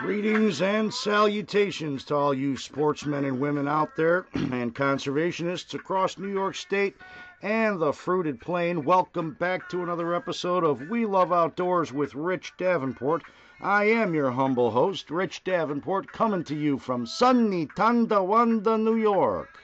[0.00, 6.28] Greetings and salutations to all you sportsmen and women out there and conservationists across New
[6.28, 6.96] York State
[7.42, 8.84] and the fruited plain.
[8.84, 13.24] Welcome back to another episode of We Love Outdoors with Rich Davenport.
[13.60, 19.57] I am your humble host, Rich Davenport, coming to you from sunny Tonawanda, New York.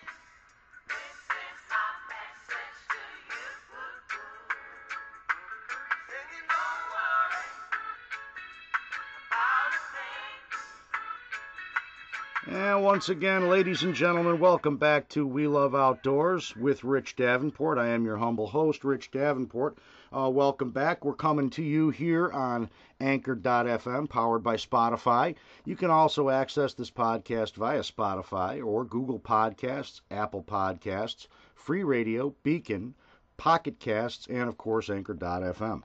[12.95, 17.77] Once again, ladies and gentlemen, welcome back to We Love Outdoors with Rich Davenport.
[17.77, 19.79] I am your humble host, Rich Davenport.
[20.17, 21.05] Uh, welcome back.
[21.05, 22.71] We're coming to you here on
[23.01, 25.35] Anchor.fm, powered by Spotify.
[25.65, 32.33] You can also access this podcast via Spotify or Google Podcasts, Apple Podcasts, Free Radio,
[32.45, 32.95] Beacon,
[33.37, 35.83] Pocket Casts, and of course, Anchor.fm.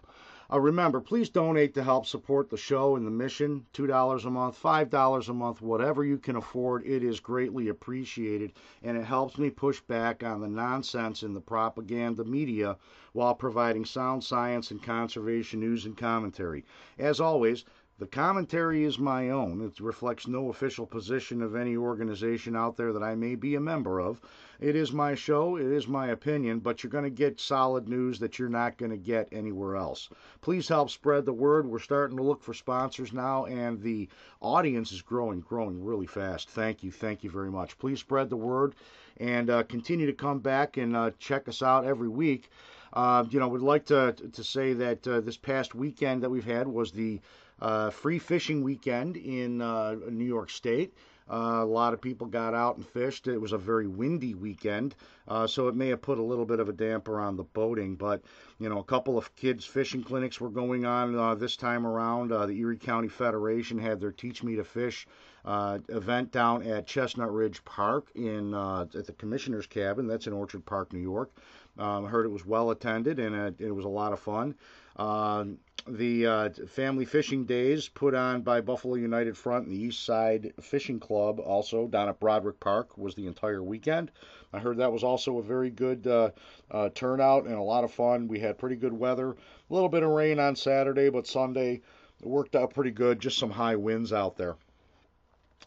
[0.51, 3.67] Uh, remember, please donate to help support the show and the mission.
[3.73, 6.83] $2 a month, $5 a month, whatever you can afford.
[6.87, 11.41] It is greatly appreciated, and it helps me push back on the nonsense in the
[11.41, 12.77] propaganda media
[13.13, 16.65] while providing sound science and conservation news and commentary.
[16.97, 17.63] As always,
[17.99, 19.61] the commentary is my own.
[19.61, 23.59] It reflects no official position of any organization out there that I may be a
[23.59, 24.21] member of.
[24.61, 28.17] It is my show, it is my opinion, but you're going to get solid news
[28.19, 30.09] that you're not going to get anywhere else.
[30.39, 31.67] Please help spread the word.
[31.67, 34.07] We're starting to look for sponsors now, and the
[34.39, 36.49] audience is growing, growing really fast.
[36.49, 37.77] Thank you, thank you very much.
[37.77, 38.75] Please spread the word
[39.17, 42.49] and uh, continue to come back and uh, check us out every week.
[42.93, 46.45] Uh, you know, we'd like to to say that uh, this past weekend that we've
[46.45, 47.19] had was the
[47.61, 50.93] uh, free fishing weekend in uh, New York State.
[51.29, 53.27] Uh, a lot of people got out and fished.
[53.27, 54.95] It was a very windy weekend,
[55.27, 57.95] uh, so it may have put a little bit of a damper on the boating.
[57.95, 58.23] But
[58.57, 62.31] you know, a couple of kids fishing clinics were going on uh, this time around.
[62.31, 65.05] Uh, the Erie County Federation had their Teach Me to Fish
[65.45, 70.07] event down at Chestnut Ridge Park in at the Commissioner's Cabin.
[70.07, 71.31] That's in Orchard Park, New York.
[71.77, 74.55] Um, I heard it was well attended and it was a lot of fun.
[74.99, 80.03] Um, the uh, family fishing days put on by Buffalo United Front and the East
[80.03, 84.11] Side Fishing Club, also down at Broderick Park, was the entire weekend.
[84.51, 86.31] I heard that was also a very good uh,
[86.69, 88.27] uh, turnout and a lot of fun.
[88.27, 91.81] We had pretty good weather, a little bit of rain on Saturday, but Sunday
[92.21, 93.21] worked out pretty good.
[93.21, 94.57] Just some high winds out there.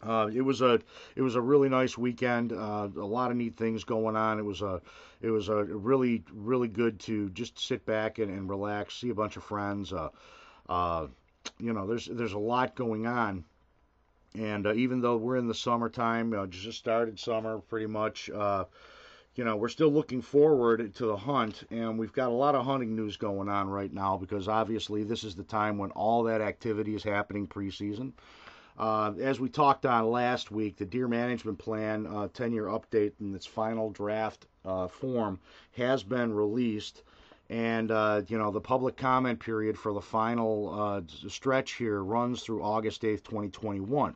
[0.05, 0.79] Uh, it was a
[1.15, 2.51] it was a really nice weekend.
[2.51, 4.37] Uh, a lot of neat things going on.
[4.37, 4.81] It was a
[5.23, 9.15] it was a really really good to just sit back and, and relax, see a
[9.15, 9.91] bunch of friends.
[9.91, 10.09] Uh,
[10.69, 11.07] uh
[11.59, 13.43] you know, there's there's a lot going on,
[14.35, 18.29] and uh, even though we're in the summertime, uh, just started summer pretty much.
[19.35, 22.63] you know, we're still looking forward to the hunt, and we've got a lot of
[22.63, 26.39] hunting news going on right now because obviously this is the time when all that
[26.39, 28.11] activity is happening preseason.
[28.77, 33.13] Uh, as we talked on last week, the Deer Management Plan uh, 10 year update
[33.19, 35.39] in its final draft uh, form
[35.77, 37.03] has been released.
[37.49, 42.63] And, uh, you know, the public comment period for the final stretch here runs through
[42.63, 44.15] August 8th, 2021.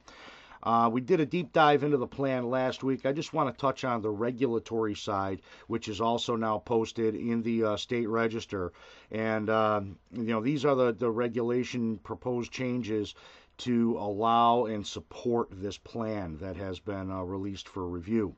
[0.63, 3.05] Uh, we did a deep dive into the plan last week.
[3.05, 7.41] I just want to touch on the regulatory side, which is also now posted in
[7.41, 8.73] the uh, state register.
[9.11, 9.81] And, uh,
[10.11, 13.15] you know, these are the, the regulation proposed changes
[13.57, 18.35] to allow and support this plan that has been uh, released for review.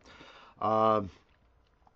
[0.62, 1.02] Uh,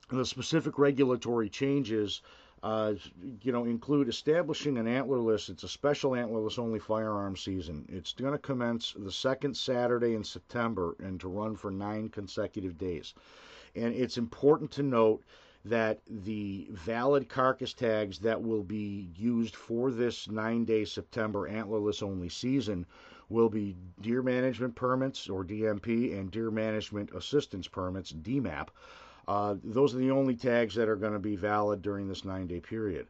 [0.10, 2.22] the specific regulatory changes,
[2.62, 2.94] uh,
[3.42, 5.50] you know, include establishing an antlerless.
[5.50, 7.86] It's a special antlerless only firearm season.
[7.90, 12.78] It's going to commence the second Saturday in September and to run for nine consecutive
[12.78, 13.14] days.
[13.76, 15.24] And it's important to note
[15.66, 22.04] that the valid carcass tags that will be used for this nine day September antlerless
[22.04, 22.86] only season
[23.30, 28.68] will be deer management permits or DMP and deer management assistance permits DMAP.
[29.28, 32.48] Uh, those are the only tags that are going to be valid during this nine
[32.48, 33.08] day period.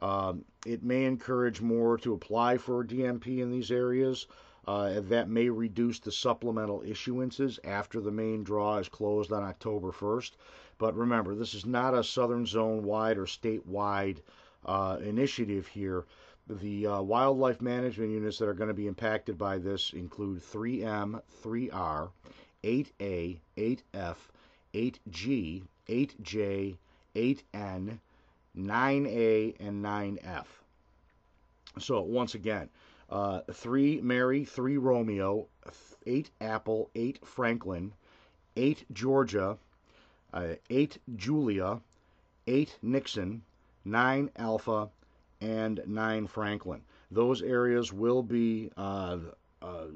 [0.00, 4.26] Um, it may encourage more to apply for DMP in these areas.
[4.66, 9.90] Uh, that may reduce the supplemental issuances after the main draw is closed on October
[9.90, 10.32] 1st.
[10.78, 14.18] But remember, this is not a Southern Zone wide or statewide
[14.64, 16.04] uh, initiative here.
[16.58, 21.22] The uh, wildlife management units that are going to be impacted by this include 3M,
[21.44, 22.10] 3R,
[22.64, 24.16] 8A, 8F,
[24.74, 26.76] 8G, 8J,
[27.14, 27.98] 8N,
[28.58, 30.46] 9A, and 9F.
[31.78, 32.68] So, once again,
[33.10, 35.46] uh, 3 Mary, 3 Romeo,
[36.04, 37.92] 8 Apple, 8 Franklin,
[38.56, 39.56] 8 Georgia,
[40.32, 41.80] uh, 8 Julia,
[42.48, 43.42] 8 Nixon,
[43.84, 44.90] 9 Alpha,
[45.40, 46.82] and 9 Franklin.
[47.10, 49.18] Those areas will be uh,
[49.62, 49.86] uh,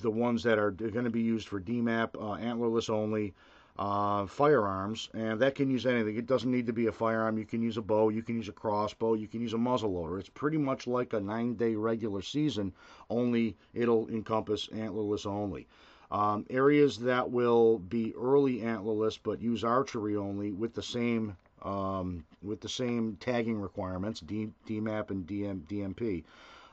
[0.00, 3.34] the ones that are going to be used for DMAP, uh, antlerless only,
[3.78, 6.16] uh, firearms, and that can use anything.
[6.16, 7.38] It doesn't need to be a firearm.
[7.38, 9.92] You can use a bow, you can use a crossbow, you can use a muzzle
[9.92, 10.18] loader.
[10.18, 12.74] It's pretty much like a nine day regular season,
[13.08, 15.66] only it'll encompass antlerless only.
[16.10, 22.24] Um, areas that will be early antlerless but use archery only with the same um,
[22.42, 26.24] with the same tagging requirements, D, DMAP and DM, DMP,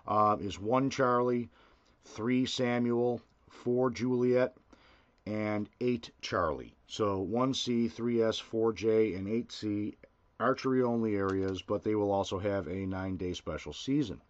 [0.07, 1.49] uh, is one Charlie,
[2.05, 4.55] three Samuel, four Juliet,
[5.25, 6.73] and eight Charlie.
[6.87, 9.95] So 1C, 3S, 4J, and 8C
[10.39, 14.21] archery only areas, but they will also have a nine day special season.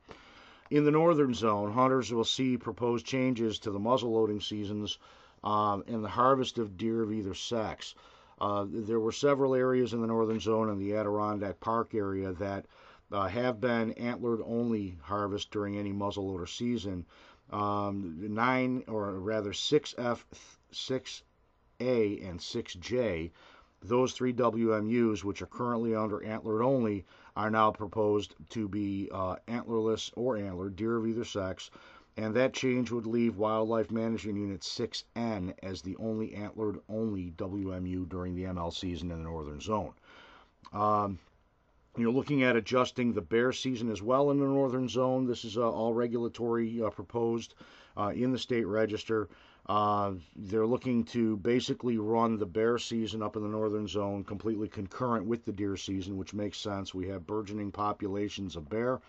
[0.69, 4.97] In the northern zone, hunters will see proposed changes to the muzzle loading seasons
[5.43, 7.93] um, and the harvest of deer of either sex.
[8.39, 12.65] Uh, there were several areas in the northern zone and the Adirondack Park area that
[13.11, 17.05] uh, have been antlered only harvest during any muzzleloader season.
[17.51, 20.19] Um, nine, or rather 6F,
[20.73, 23.31] 6A, and 6J,
[23.81, 27.05] those three WMUs, which are currently under antlered only,
[27.35, 31.71] are now proposed to be uh, antlerless or antlered, deer of either sex,
[32.17, 38.09] and that change would leave Wildlife Management Unit 6N as the only antlered only WMU
[38.09, 39.93] during the ML season in the northern zone.
[40.73, 41.19] Um,
[41.95, 45.25] you're looking at adjusting the bear season as well in the northern zone.
[45.25, 47.53] This is uh, all regulatory uh, proposed
[47.95, 49.29] uh, in the state register.
[49.67, 54.67] Uh, they're looking to basically run the bear season up in the northern zone completely
[54.67, 56.93] concurrent with the deer season, which makes sense.
[56.93, 59.01] We have burgeoning populations of bear,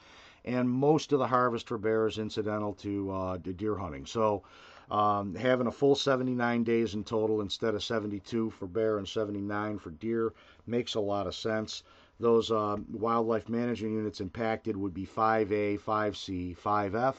[0.49, 4.06] and most of the harvest for bear is incidental to uh, deer hunting.
[4.06, 4.43] So,
[4.91, 9.79] um, having a full 79 days in total instead of 72 for bear and 79
[9.79, 10.33] for deer
[10.67, 11.83] makes a lot of sense.
[12.19, 17.17] Those uh, wildlife management units impacted would be 5A, 5C, 5F,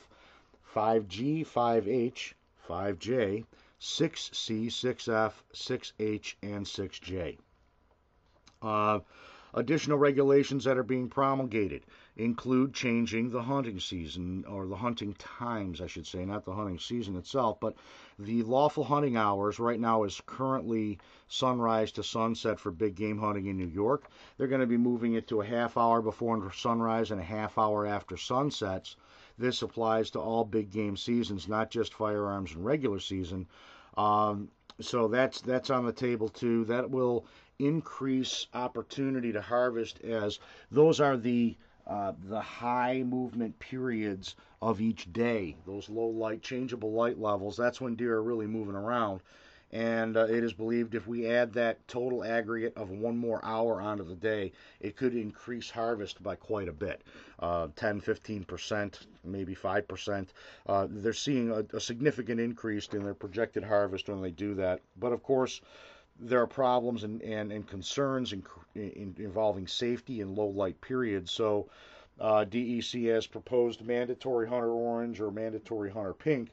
[0.73, 2.33] 5G, 5H,
[2.67, 3.45] 5J,
[3.79, 7.37] 6C, 6F, 6H, and 6J.
[8.63, 8.99] Uh,
[9.53, 11.83] additional regulations that are being promulgated
[12.19, 16.77] include changing the hunting season, or the hunting times, I should say, not the hunting
[16.77, 17.75] season itself, but
[18.19, 23.47] the lawful hunting hours right now is currently sunrise to sunset for big game hunting
[23.47, 24.09] in New York.
[24.37, 27.57] They're going to be moving it to a half hour before sunrise and a half
[27.57, 28.95] hour after sunsets
[29.39, 33.47] this applies to all big game seasons, not just firearms and regular season.
[33.95, 34.49] Um,
[34.81, 36.65] so that's that's on the table too.
[36.65, 37.25] That will
[37.57, 40.39] increase opportunity to harvest as
[40.71, 41.55] those are the
[41.89, 45.55] uh, the high movement periods of each day.
[45.65, 47.57] Those low light, changeable light levels.
[47.57, 49.21] That's when deer are really moving around
[49.71, 53.79] and uh, it is believed if we add that total aggregate of one more hour
[53.79, 57.01] onto the day, it could increase harvest by quite a bit
[57.39, 60.27] uh, 10, 15%, maybe 5%.
[60.65, 64.81] Uh, they're seeing a, a, significant increase in their projected harvest when they do that.
[64.97, 65.61] But of course,
[66.19, 68.43] there are problems and, and, and concerns in,
[68.75, 71.31] in involving safety in low light periods.
[71.31, 71.69] So,
[72.19, 76.49] uh, DEC has proposed mandatory hunter orange or mandatory hunter pink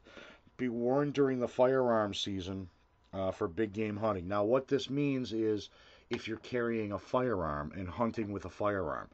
[0.57, 2.69] be worn during the firearm season
[3.13, 4.29] uh, for big game hunting.
[4.29, 5.69] Now, what this means is
[6.11, 9.09] if you're carrying a firearm and hunting with a firearm.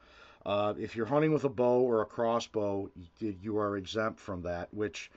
[0.44, 2.90] Uh, if you're hunting with a bow or a crossbow,
[3.20, 4.72] you are exempt from that.
[4.74, 5.10] Which,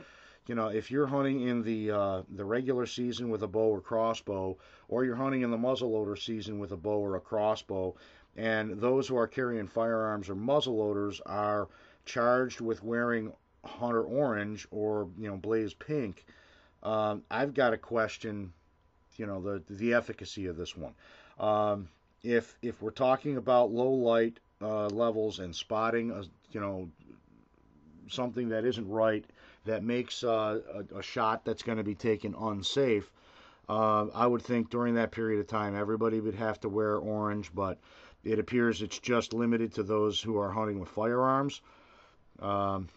[0.47, 3.81] you know, if you're hunting in the uh, the regular season with a bow or
[3.81, 7.95] crossbow, or you're hunting in the muzzleloader season with a bow or a crossbow,
[8.35, 11.67] and those who are carrying firearms or muzzleloaders are
[12.05, 13.33] charged with wearing
[13.63, 16.25] hunter orange or you know blaze pink,
[16.83, 18.53] um, I've got a question
[19.17, 20.93] you know the the efficacy of this one.
[21.39, 21.87] Um,
[22.23, 26.89] if if we're talking about low light uh, levels and spotting, a, you know,
[28.09, 29.25] something that isn't right
[29.65, 33.11] that makes uh, a, a, shot that's going to be taken unsafe,
[33.67, 37.51] uh, I would think during that period of time everybody would have to wear orange,
[37.53, 37.79] but
[38.23, 41.61] it appears it's just limited to those who are hunting with firearms.
[42.39, 42.89] Um,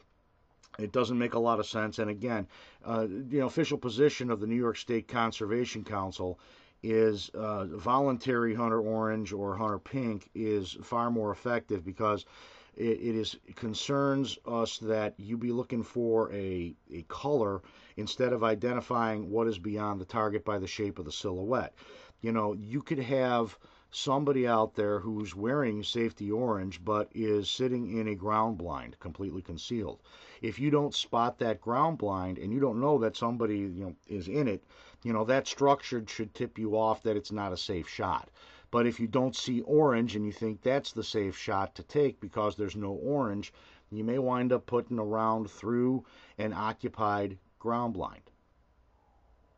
[0.79, 1.99] it doesn't make a lot of sense.
[1.99, 2.47] And again,
[2.85, 6.39] uh, the official position of the New York State Conservation Council
[6.83, 12.25] is uh, voluntary hunter orange or hunter pink is far more effective because
[12.79, 17.61] it, it is concerns us that you be looking for a, a color
[17.97, 21.75] instead of identifying what is beyond the target by the shape of the silhouette.
[22.21, 23.59] You know, you could have
[23.91, 29.43] somebody out there who's wearing safety orange but is sitting in a ground blind, completely
[29.43, 30.01] concealed.
[30.43, 33.95] If you don't spot that ground blind and you don't know that somebody you know
[34.07, 34.63] is in it,
[35.03, 38.31] you know that structure should tip you off that it's not a safe shot.
[38.71, 42.21] But if you don't see orange and you think that's the safe shot to take
[42.21, 43.53] because there's no orange,
[43.91, 46.05] you may wind up putting a round through
[46.37, 48.31] an occupied ground blind.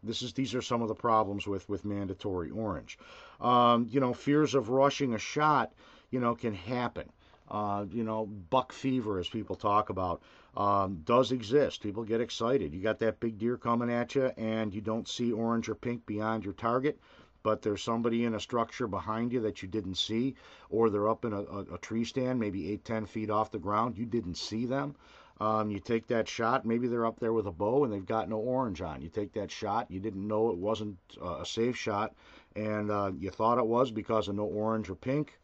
[0.02, 2.98] this is these are some of the problems with with mandatory orange.
[3.40, 5.72] Um, you know, fears of rushing a shot,
[6.10, 7.10] you know, can happen.
[7.50, 10.22] Uh, you know, buck fever, as people talk about,
[10.56, 11.82] um, does exist.
[11.82, 12.72] People get excited.
[12.72, 16.06] You got that big deer coming at you, and you don't see orange or pink
[16.06, 17.00] beyond your target,
[17.42, 20.34] but there's somebody in a structure behind you that you didn't see,
[20.68, 23.58] or they're up in a, a, a tree stand, maybe eight, ten feet off the
[23.58, 23.96] ground.
[23.96, 24.94] You didn't see them.
[25.40, 26.66] Um, you take that shot.
[26.66, 29.00] Maybe they're up there with a bow and they've got no orange on.
[29.00, 29.90] You take that shot.
[29.90, 32.14] You didn't know it wasn't uh, a safe shot,
[32.54, 35.38] and uh, you thought it was because of no orange or pink.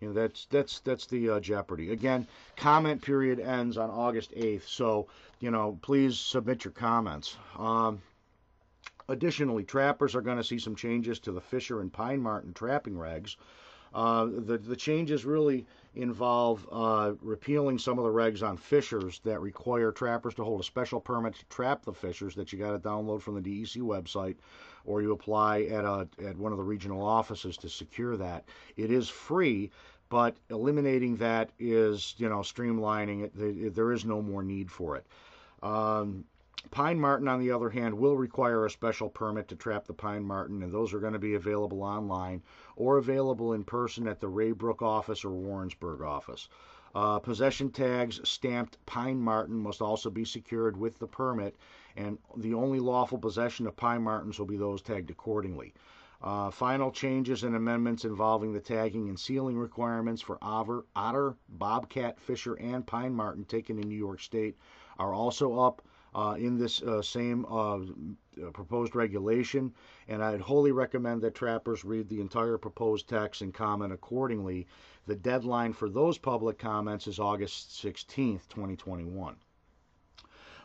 [0.00, 1.92] You know that's that's that's the uh, jeopardy.
[1.92, 2.26] Again,
[2.56, 5.08] comment period ends on August 8th, so
[5.40, 7.36] you know please submit your comments.
[7.58, 8.02] Um,
[9.08, 12.94] additionally, trappers are going to see some changes to the Fisher and Pine Marten trapping
[12.94, 13.36] regs.
[13.94, 19.40] Uh, the, the changes really involve uh, repealing some of the regs on fishers that
[19.40, 22.78] require trappers to hold a special permit to trap the fishers that you got to
[22.78, 24.36] download from the DEC website
[24.84, 28.44] or you apply at, a, at one of the regional offices to secure that.
[28.76, 29.70] It is free,
[30.08, 33.74] but eliminating that is, you know, streamlining it.
[33.74, 35.06] There is no more need for it.
[35.62, 36.24] Um,
[36.70, 40.24] Pine marten, on the other hand, will require a special permit to trap the pine
[40.24, 42.42] marten, and those are going to be available online
[42.76, 46.48] or available in person at the Ray Brook office or Warrensburg office.
[46.94, 51.56] Uh, possession tags stamped pine marten must also be secured with the permit,
[51.94, 55.74] and the only lawful possession of pine martens will be those tagged accordingly.
[56.22, 62.18] Uh, final changes and amendments involving the tagging and sealing requirements for otter, otter, bobcat,
[62.18, 64.56] fisher, and pine marten taken in New York State
[64.98, 65.82] are also up
[66.14, 67.80] uh, in this uh, same uh,
[68.52, 69.72] proposed regulation,
[70.08, 74.66] and I'd wholly recommend that trappers read the entire proposed text and comment accordingly.
[75.06, 79.36] The deadline for those public comments is August 16th, 2021.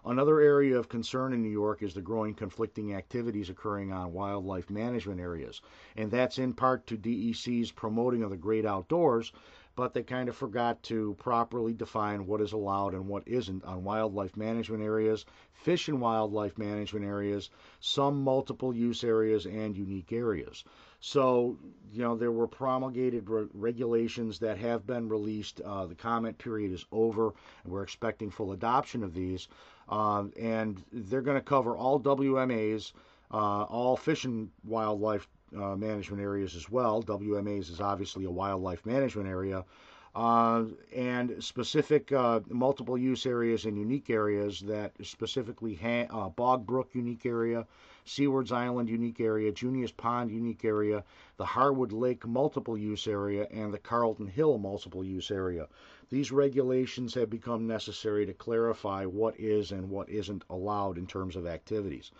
[0.04, 4.68] Another area of concern in New York is the growing conflicting activities occurring on wildlife
[4.68, 5.62] management areas,
[5.96, 9.32] and that's in part to DEC's promoting of the great outdoors,
[9.76, 13.84] but they kind of forgot to properly define what is allowed and what isn't on
[13.84, 17.50] wildlife management areas, fish and wildlife management areas,
[17.80, 20.64] some multiple use areas, and unique areas.
[21.00, 21.58] So,
[21.92, 25.62] you know, there were promulgated re- regulations that have been released.
[25.62, 29.48] Uh, the comment period is over, and we're expecting full adoption of these.
[29.90, 32.94] Um, and they're going to cover all WMAs,
[33.32, 37.04] uh, all fish and wildlife uh, management areas as well.
[37.04, 39.66] WMAs is obviously a wildlife management area.
[40.14, 46.66] Uh, and specific uh, multiple use areas and unique areas that specifically ha- uh, Bog
[46.66, 47.66] Brook unique area,
[48.04, 51.06] Seaward's Island unique area, Junius Pond unique area,
[51.38, 55.70] the Harwood Lake multiple use area, and the Carlton Hill multiple use area.
[56.10, 61.38] These regulations have become necessary to clarify what is and what isn't allowed in terms
[61.38, 62.12] of activities.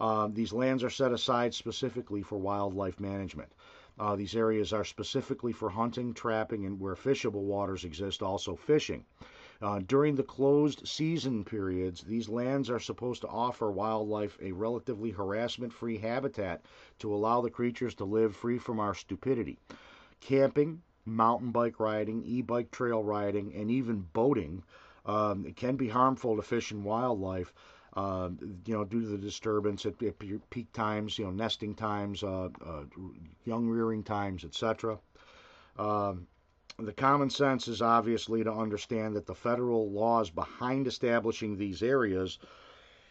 [0.00, 3.52] Um, these lands are set aside specifically for wildlife management.
[3.98, 9.04] Uh, these areas are specifically for hunting, trapping, and where fishable waters exist, also fishing.
[9.62, 15.10] Uh, during the closed season periods, these lands are supposed to offer wildlife a relatively
[15.10, 16.64] harassment free habitat
[16.98, 19.58] to allow the creatures to live free from our stupidity.
[20.20, 24.62] Camping, mountain bike riding, e bike trail riding, and even boating
[25.06, 27.54] um, can be harmful to fish and wildlife
[27.96, 28.28] uh,
[28.66, 30.18] you know, due to the disturbance at, at
[30.50, 32.82] peak times, you know, nesting times, uh, uh,
[33.44, 34.98] young rearing times, etc.
[35.78, 36.26] Um,
[36.78, 42.38] the common sense is obviously to understand that the federal laws behind establishing these areas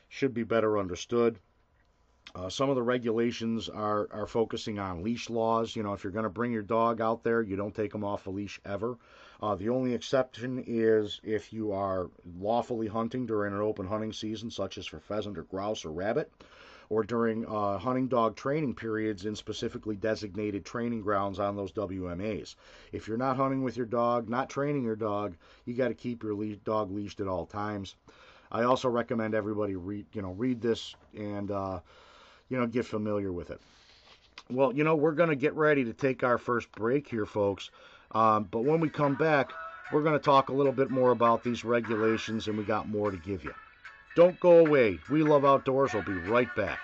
[0.09, 1.39] should be better understood.
[2.35, 5.75] Uh, some of the regulations are, are focusing on leash laws.
[5.75, 8.03] You know, if you're going to bring your dog out there, you don't take them
[8.03, 8.97] off a leash ever.
[9.41, 12.09] Uh, the only exception is if you are
[12.39, 16.31] lawfully hunting during an open hunting season, such as for pheasant or grouse or rabbit,
[16.89, 22.55] or during uh, hunting dog training periods in specifically designated training grounds on those WMAs.
[22.91, 25.35] If you're not hunting with your dog, not training your dog,
[25.65, 27.95] you got to keep your le- dog leashed at all times.
[28.51, 31.79] I also recommend everybody read, you know, read this and, uh,
[32.49, 33.59] you know, get familiar with it.
[34.49, 37.71] Well, you know, we're going to get ready to take our first break here, folks.
[38.13, 39.51] Um, but when we come back,
[39.91, 43.11] we're going to talk a little bit more about these regulations and we got more
[43.11, 43.53] to give you.
[44.15, 44.99] Don't go away.
[45.09, 46.79] We Love Outdoors We'll be right back.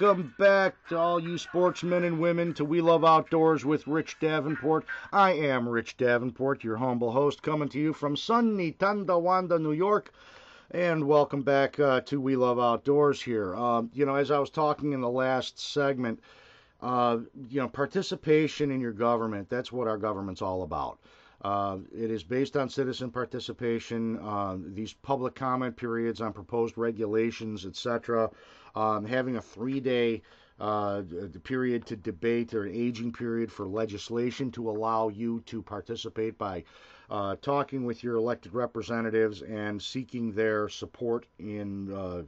[0.00, 4.86] Welcome back to all you sportsmen and women to We Love Outdoors with Rich Davenport.
[5.12, 10.12] I am Rich Davenport, your humble host, coming to you from sunny Tonawanda, New York.
[10.72, 13.54] And welcome back uh, to We Love Outdoors here.
[13.54, 16.18] Um, you know, as I was talking in the last segment,
[16.82, 20.98] uh, you know, participation in your government, that's what our government's all about.
[21.42, 27.66] Uh, it is based on citizen participation, uh, these public comment periods on proposed regulations,
[27.66, 28.30] etc.
[28.74, 30.22] Um, having a three-day
[30.60, 31.02] uh,
[31.42, 36.64] period to debate or an aging period for legislation to allow you to participate by
[37.10, 42.22] uh, talking with your elected representatives and seeking their support in uh,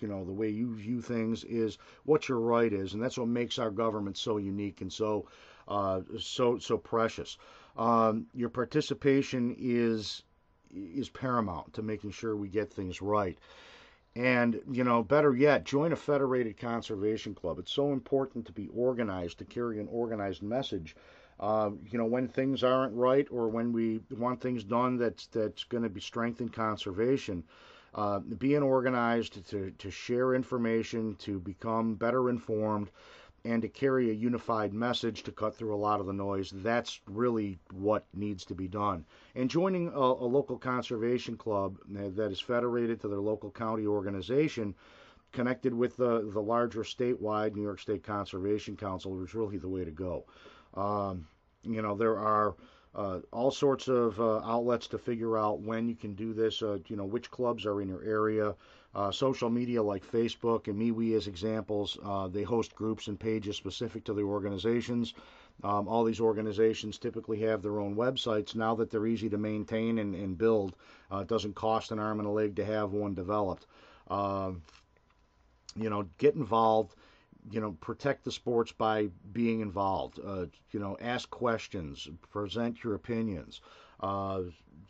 [0.00, 3.28] you know the way you view things is what your right is, and that's what
[3.28, 5.26] makes our government so unique and so
[5.68, 7.38] uh, so so precious
[7.78, 10.24] um, your participation is
[10.74, 13.38] is paramount to making sure we get things right.
[14.18, 17.60] And, you know, better yet, join a federated conservation club.
[17.60, 20.96] It's so important to be organized, to carry an organized message.
[21.38, 25.62] Uh, you know, when things aren't right or when we want things done that's, that's
[25.62, 27.44] going to be strengthen conservation,
[27.94, 32.90] uh, being organized to, to share information, to become better informed,
[33.48, 36.52] and to carry a unified message to cut through a lot of the noise.
[36.56, 39.06] That's really what needs to be done.
[39.34, 44.74] And joining a, a local conservation club that is federated to their local county organization,
[45.32, 49.82] connected with the, the larger statewide New York State Conservation Council, is really the way
[49.82, 50.26] to go.
[50.74, 51.26] Um,
[51.62, 52.54] you know, there are
[52.94, 56.62] uh, all sorts of uh, outlets to figure out when you can do this.
[56.62, 58.54] Uh, you know, which clubs are in your area.
[58.94, 63.56] Uh, social media like Facebook and MeWe as examples, uh, they host groups and pages
[63.56, 65.14] specific to the organizations.
[65.62, 68.54] Um, all these organizations typically have their own websites.
[68.54, 70.74] Now that they're easy to maintain and, and build,
[71.12, 73.66] uh, it doesn't cost an arm and a leg to have one developed.
[74.08, 74.62] Um,
[75.76, 76.94] you know, get involved.
[77.50, 80.20] You know, protect the sports by being involved.
[80.24, 83.60] Uh, you know, ask questions, present your opinions.
[84.00, 84.42] Uh,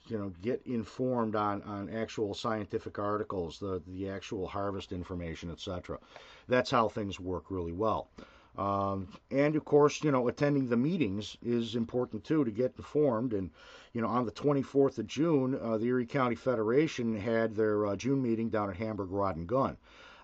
[0.08, 5.98] you know, get informed on, on actual scientific articles, the, the actual harvest information, etc.
[6.48, 8.08] That's how things work really well.
[8.56, 13.32] Um, and of course, you know, attending the meetings is important too to get informed.
[13.32, 13.50] And
[13.92, 17.96] you know, on the 24th of June, uh, the Erie County Federation had their uh,
[17.96, 19.76] June meeting down at Hamburg Rod and Gun.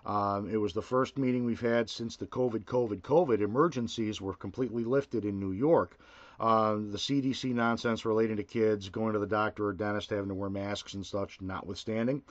[0.05, 4.33] Um, it was the first meeting we've had since the COVID, COVID, COVID emergencies were
[4.33, 5.97] completely lifted in New York.
[6.39, 10.35] Uh, the CDC nonsense relating to kids going to the doctor or dentist having to
[10.35, 12.21] wear masks and such, notwithstanding.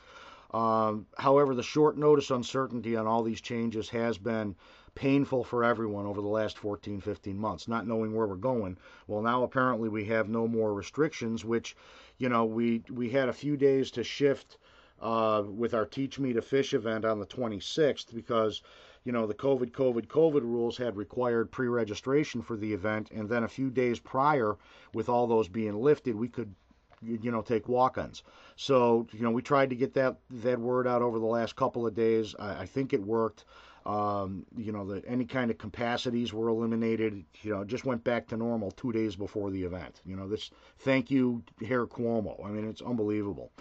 [0.53, 4.55] Um, however, the short notice uncertainty on all these changes has been
[4.95, 8.79] painful for everyone over the last 14, 15 months, not knowing where we're going.
[9.09, 11.77] Well, now apparently we have no more restrictions, which,
[12.19, 14.59] you know, we we had a few days to shift
[15.05, 18.63] uh, with our Teach Me to Fish event on the 26th because
[19.05, 23.11] you know, the COVID, COVID, COVID rules had required pre registration for the event.
[23.11, 24.57] And then a few days prior,
[24.95, 26.55] with all those being lifted, we could
[27.03, 28.23] you know take walk-ins
[28.57, 31.87] so you know we tried to get that that word out over the last couple
[31.87, 32.35] of days.
[32.39, 33.45] I, I think it worked.
[33.85, 37.23] Um, you know that any kind of capacities were eliminated.
[37.43, 40.01] You know just went back to normal two days before the event.
[40.07, 42.43] You know this thank you Herr Cuomo.
[42.43, 43.53] I mean it's unbelievable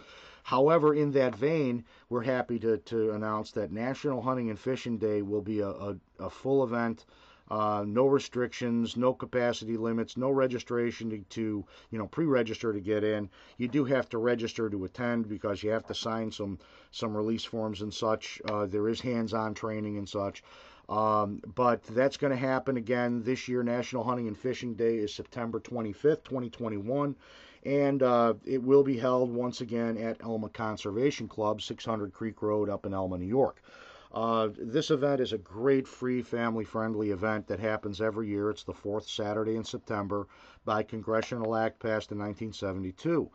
[0.43, 5.21] However, in that vein, we're happy to, to announce that National Hunting and Fishing Day
[5.21, 7.05] will be a, a, a full event.
[7.49, 13.03] Uh, no restrictions, no capacity limits, no registration to, to, you know pre-register to get
[13.03, 13.29] in.
[13.57, 16.59] You do have to register to attend because you have to sign some
[16.91, 18.41] some release forms and such.
[18.45, 20.43] Uh, there is hands-on training and such.
[20.89, 23.63] Um, but that's going to happen again this year.
[23.63, 27.15] National Hunting and Fishing Day is September 25th, 2021
[27.65, 32.69] and uh, it will be held once again at Elma Conservation Club, 600 Creek Road
[32.69, 33.61] up in Elma, New York.
[34.13, 38.49] Uh, this event is a great free family friendly event that happens every year.
[38.49, 40.27] It's the fourth Saturday in September
[40.65, 43.29] by congressional act passed in 1972.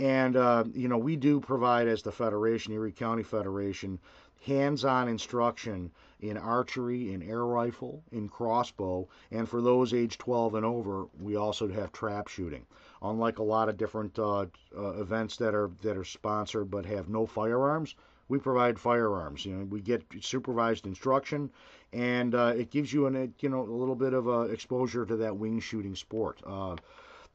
[0.00, 3.98] And, uh, you know, we do provide, as the Federation, Erie County Federation,
[4.46, 10.54] hands on instruction in archery, in air rifle, in crossbow, and for those age 12
[10.54, 12.66] and over, we also have trap shooting
[13.04, 17.08] unlike a lot of different uh, uh, events that are that are sponsored but have
[17.08, 17.94] no firearms,
[18.28, 19.44] we provide firearms.
[19.44, 21.50] You know, we get supervised instruction,
[21.92, 25.16] and uh, it gives you an you know a little bit of uh, exposure to
[25.16, 26.40] that wing shooting sport.
[26.46, 26.76] Uh,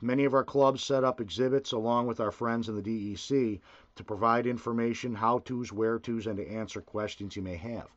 [0.02, 3.60] many of our clubs set up exhibits along with our friends in the DEC
[3.96, 7.88] to provide information, how-tos, where-tos, and to answer questions you may have.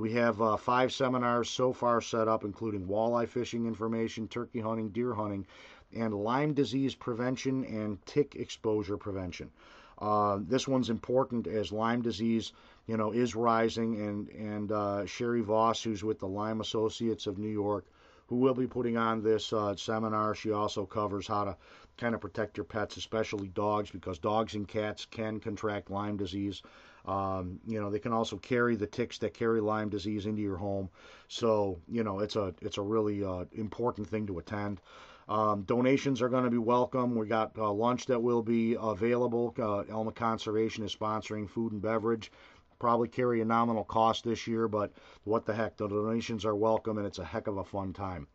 [0.00, 4.88] We have uh, five seminars so far set up, including walleye fishing information, turkey hunting,
[4.88, 5.46] deer hunting,
[5.94, 9.50] and Lyme disease prevention and tick exposure prevention.
[9.98, 12.54] Uh, this one's important as Lyme disease,
[12.86, 17.36] you know, is rising, and and uh, Sherry Voss, who's with the Lyme Associates of
[17.36, 17.84] New York,
[18.26, 20.34] who will be putting on this uh, seminar.
[20.34, 21.56] She also covers how to
[21.98, 26.62] kind of protect your pets, especially dogs, because dogs and cats can contract Lyme disease.
[27.06, 30.56] Um, you know, they can also carry the ticks that carry Lyme disease into your
[30.56, 30.90] home.
[31.28, 34.80] So, you know, it's a it's a really uh, important thing to attend.
[35.28, 37.14] Um, donations are going to be welcome.
[37.14, 39.54] We got uh, lunch that will be available.
[39.56, 42.32] Uh, Elma Conservation is sponsoring food and beverage.
[42.80, 44.92] Probably carry a nominal cost this year, but
[45.24, 45.76] what the heck?
[45.76, 48.26] The donations are welcome, and it's a heck of a fun time.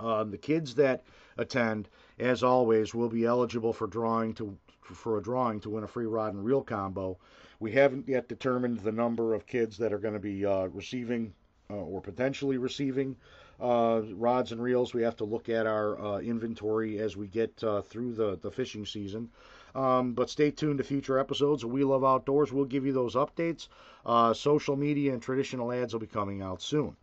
[0.00, 1.02] Um, the kids that
[1.36, 1.88] attend,
[2.18, 6.06] as always, will be eligible for drawing to for a drawing to win a free
[6.06, 7.18] rod and reel combo.
[7.60, 11.34] We haven't yet determined the number of kids that are going to be uh, receiving
[11.70, 13.16] uh, or potentially receiving
[13.60, 14.94] uh, rods and reels.
[14.94, 18.50] We have to look at our uh, inventory as we get uh, through the, the
[18.50, 19.28] fishing season.
[19.74, 22.52] Um, but stay tuned to future episodes of We Love Outdoors.
[22.52, 23.68] We'll give you those updates.
[24.06, 26.96] Uh, social media and traditional ads will be coming out soon.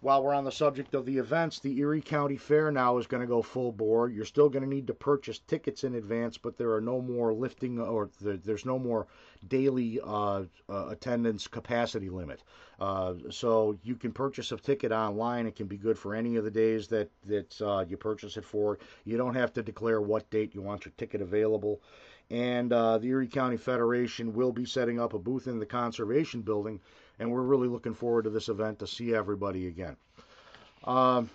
[0.00, 3.20] While we're on the subject of the events, the Erie County Fair now is going
[3.20, 4.08] to go full bore.
[4.08, 7.32] You're still going to need to purchase tickets in advance, but there are no more
[7.32, 9.08] lifting or there's no more
[9.48, 12.44] daily uh, uh, attendance capacity limit.
[12.78, 15.46] Uh, so you can purchase a ticket online.
[15.46, 18.44] It can be good for any of the days that that uh, you purchase it
[18.44, 18.78] for.
[19.04, 21.80] You don't have to declare what date you want your ticket available.
[22.30, 26.42] And uh, the Erie County Federation will be setting up a booth in the conservation
[26.42, 26.80] building
[27.18, 29.96] and we're really looking forward to this event to see everybody again.
[30.84, 31.30] Um,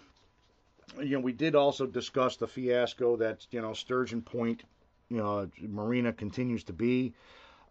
[1.00, 4.64] you know, we did also discuss the fiasco that you know Sturgeon Point,
[5.10, 7.14] you know, Marina continues to be.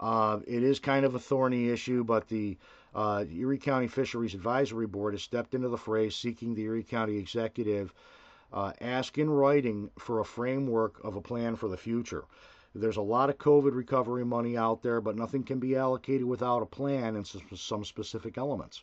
[0.00, 2.58] Uh, it is kind of a thorny issue, but the
[2.94, 7.16] uh, Erie County Fisheries Advisory Board has stepped into the fray, seeking the Erie County
[7.16, 7.94] executive
[8.52, 12.24] uh, ask in writing for a framework of a plan for the future.
[12.74, 16.62] There's a lot of COVID recovery money out there, but nothing can be allocated without
[16.62, 18.82] a plan and some specific elements.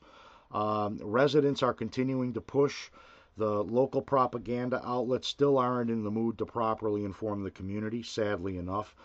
[0.52, 2.90] Um, residents are continuing to push.
[3.38, 8.58] The local propaganda outlets still aren't in the mood to properly inform the community, sadly
[8.58, 8.96] enough.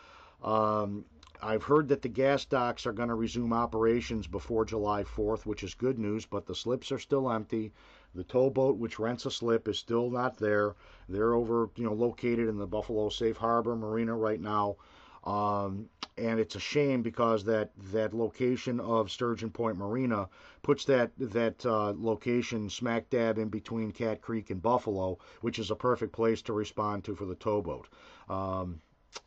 [0.43, 1.05] Um,
[1.43, 5.63] I've heard that the gas docks are going to resume operations before July 4th, which
[5.63, 7.73] is good news, but the slips are still empty.
[8.15, 10.75] The towboat, which rents a slip, is still not there.
[11.09, 14.77] They're over, you know, located in the Buffalo Safe Harbor Marina right now.
[15.25, 20.29] Um, and it's a shame because that that location of Sturgeon Point Marina
[20.63, 25.71] puts that that uh, location smack dab in between Cat Creek and Buffalo, which is
[25.71, 27.89] a perfect place to respond to for the towboat.
[28.29, 28.81] Um,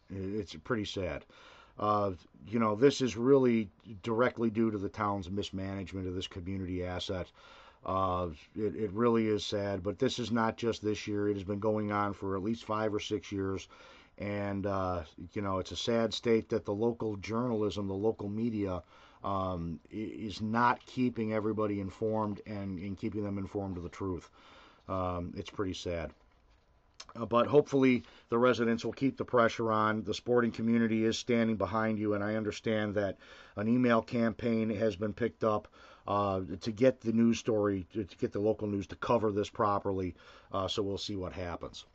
[0.09, 1.25] it's pretty sad.
[1.79, 2.11] Uh,
[2.47, 3.69] you know, this is really
[4.01, 7.27] directly due to the town's mismanagement of this community asset.
[7.87, 11.29] Uh, it, it really is sad, but this is not just this year.
[11.29, 13.69] It has been going on for at least five or six years.
[14.17, 18.83] And, uh, you know, it's a sad state that the local journalism, the local media,
[19.23, 24.29] um, is not keeping everybody informed and, and keeping them informed of the truth.
[24.89, 26.11] Um, it's pretty sad.
[27.15, 30.03] Uh, but hopefully the residents will keep the pressure on.
[30.03, 33.17] The sporting community is standing behind you, and I understand that
[33.55, 35.67] an email campaign has been picked up
[36.07, 39.49] uh, to get the news story, to, to, get the local news to cover this
[39.49, 40.15] properly.
[40.51, 41.85] Uh, so we'll see what happens.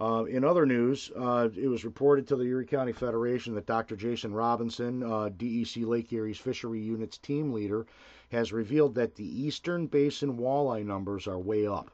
[0.00, 3.96] Uh, in other news, uh, it was reported to the Erie County Federation that Dr.
[3.96, 7.86] Jason Robinson, uh, DEC Lake Erie's Fishery Unit's team leader,
[8.30, 11.90] has revealed that the Eastern Basin walleye numbers are way up.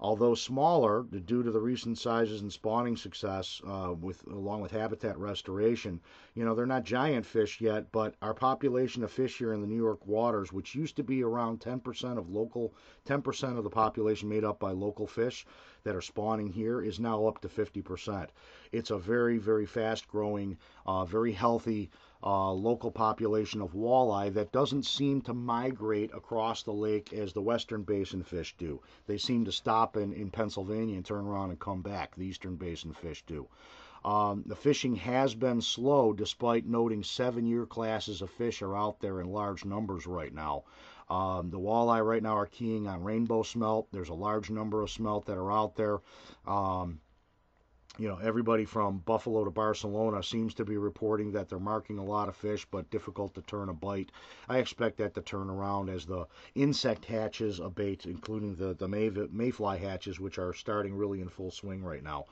[0.00, 5.18] Although smaller due to the recent sizes and spawning success, uh, with along with habitat
[5.18, 6.00] restoration,
[6.34, 7.90] you know they're not giant fish yet.
[7.90, 11.24] But our population of fish here in the New York waters, which used to be
[11.24, 12.74] around 10% of local,
[13.06, 15.44] 10% of the population made up by local fish
[15.82, 18.28] that are spawning here, is now up to 50%.
[18.70, 21.90] It's a very, very fast growing, uh, very healthy
[22.22, 27.42] uh, local population of walleye that doesn't seem to migrate across the lake as the
[27.42, 28.80] western basin fish do.
[29.06, 32.14] They seem to stop in, in Pennsylvania and turn around and come back.
[32.16, 33.46] The eastern basin fish do.
[34.04, 39.00] Um, the fishing has been slow despite noting seven year classes of fish are out
[39.00, 40.64] there in large numbers right now.
[41.10, 43.88] Um, the walleye right now are keying on rainbow smelt.
[43.92, 46.00] There's a large number of smelt that are out there.
[46.46, 47.00] Um,
[47.98, 52.04] you know, everybody from Buffalo to Barcelona seems to be reporting that they're marking a
[52.04, 54.12] lot of fish, but difficult to turn a bite.
[54.48, 59.10] I expect that to turn around as the insect hatches abate, including the, the may,
[59.10, 62.26] mayfly hatches, which are starting really in full swing right now.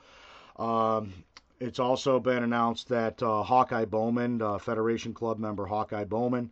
[0.55, 1.13] Um,
[1.59, 6.49] it's also been announced that uh, Hawkeye Bowmen, uh, Federation Club member Hawkeye Bowmen,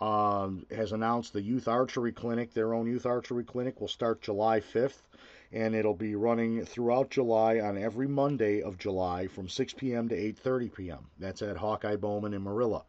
[0.00, 2.52] um, has announced the youth archery clinic.
[2.52, 5.02] Their own youth archery clinic will start July 5th
[5.52, 10.08] and it'll be running throughout July on every Monday of July from 6 p.m.
[10.08, 11.06] to 8:30 p.m.
[11.18, 12.84] That's at Hawkeye Bowmen in Marilla.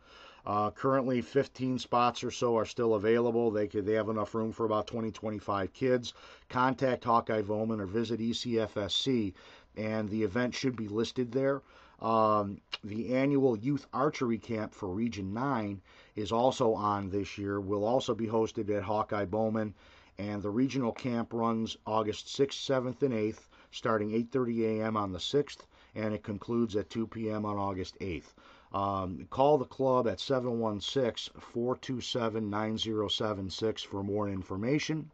[0.46, 3.52] Uh, currently, 15 spots or so are still available.
[3.52, 6.14] They could, they have enough room for about 20, 25 kids.
[6.48, 9.34] Contact Hawkeye Bowmen or visit ECFSC,
[9.76, 11.62] and the event should be listed there.
[12.02, 15.82] Um, the annual youth archery camp for Region 9
[16.16, 17.60] is also on this year.
[17.60, 19.74] Will also be hosted at Hawkeye Bowmen,
[20.20, 24.98] and the regional camp runs August 6th, 7th, and 8th, starting 8:30 a.m.
[24.98, 25.60] on the 6th,
[25.96, 27.46] and it concludes at 2 p.m.
[27.46, 28.34] on August 8th.
[28.74, 35.10] Um, call the club at 716 427 9076 for more information.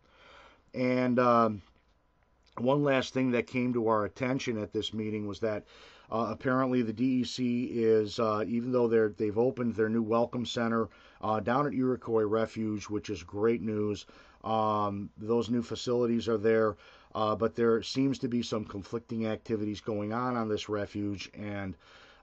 [0.74, 1.62] And um,
[2.58, 5.66] one last thing that came to our attention at this meeting was that
[6.12, 10.90] uh, apparently the DEC is, uh, even though they're, they've opened their new welcome center
[11.22, 14.06] uh, down at Iroquois Refuge, which is great news.
[14.44, 16.76] Um, those new facilities are there,
[17.16, 21.76] uh, but there seems to be some conflicting activities going on on this refuge, and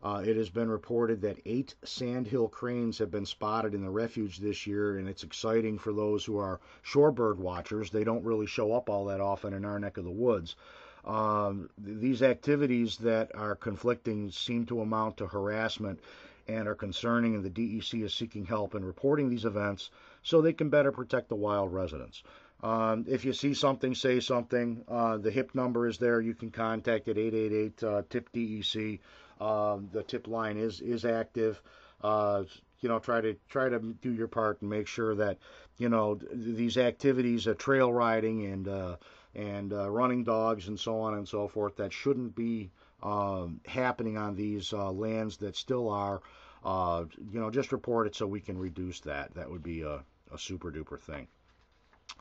[0.03, 4.39] uh, it has been reported that eight sandhill cranes have been spotted in the refuge
[4.39, 7.91] this year, and it's exciting for those who are shorebird watchers.
[7.91, 10.57] They don't really show up all that often in our neck of the woods.
[11.05, 16.01] Um, these activities that are conflicting seem to amount to harassment
[16.49, 19.91] and are concerning, and the DEC is seeking help in reporting these events
[20.23, 22.23] so they can better protect the wild residents.
[22.63, 24.85] Um, if you see something, say something.
[24.87, 26.21] Uh, the HIP number is there.
[26.21, 29.01] You can contact at 888 uh, TIP DEC.
[29.41, 31.61] Um, the tip line is is active.
[32.03, 32.45] Uh,
[32.81, 35.39] you know, try to try to do your part and make sure that
[35.79, 38.97] you know these activities, uh, trail riding and uh,
[39.35, 42.71] and uh, running dogs and so on and so forth, that shouldn't be
[43.03, 46.21] um, happening on these uh, lands that still are.
[46.63, 49.33] Uh, you know, just report it so we can reduce that.
[49.35, 49.83] That would be
[50.33, 51.27] a, super duper thing.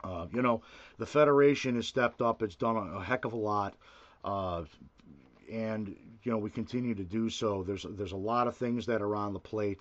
[0.04, 0.62] Uh, you know,
[0.98, 2.42] the Federation has stepped up.
[2.42, 3.74] It's done a, heck of a lot.
[4.24, 4.64] Uh,
[5.50, 7.62] and you know we continue to do so.
[7.62, 9.80] There's there's a lot of things that are on the plate,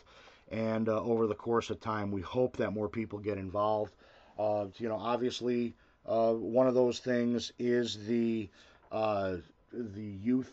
[0.50, 3.94] and uh, over the course of time, we hope that more people get involved.
[4.38, 8.50] Uh, you know, obviously, uh, one of those things is the
[8.92, 9.38] uh,
[9.72, 10.52] the youth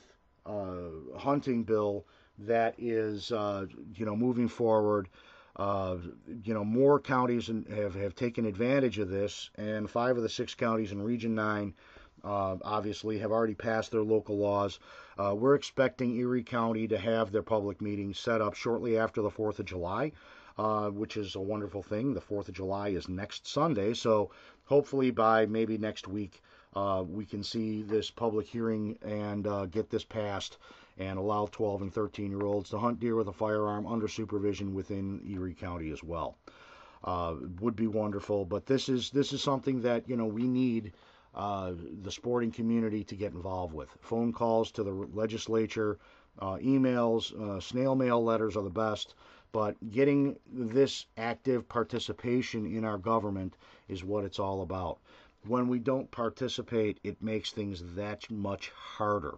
[1.17, 2.05] hunting bill
[2.39, 5.09] that is you know moving forward.
[5.59, 10.55] You know, more counties have, have taken advantage of this, and five of the six
[10.55, 11.75] counties in Region 9
[12.25, 14.79] uh, obviously have already passed their local laws.
[15.19, 19.31] Uh, we're expecting Erie County to have their public meeting set up shortly after the
[19.31, 20.13] 4th of July,
[20.59, 22.15] uh, which is a wonderful thing.
[22.15, 24.31] The 4th of July is next Sunday, so
[24.65, 26.43] hopefully by maybe next week
[26.75, 30.59] uh, we can see this public hearing and uh, get this passed
[30.99, 34.75] and allow 12 and 13 year olds to hunt deer with a firearm under supervision
[34.75, 36.37] within Erie County as well.
[37.05, 40.93] Uh, would be wonderful, but this is this is something that you know we need
[41.35, 43.91] uh, the sporting community to get involved with.
[44.01, 45.99] Phone calls to the legislature,
[46.39, 49.15] uh, emails, uh, snail mail letters are the best,
[49.53, 53.55] but getting this active participation in our government
[53.89, 54.99] is what it's all about.
[55.47, 59.35] When we don't participate, it makes things that much harder.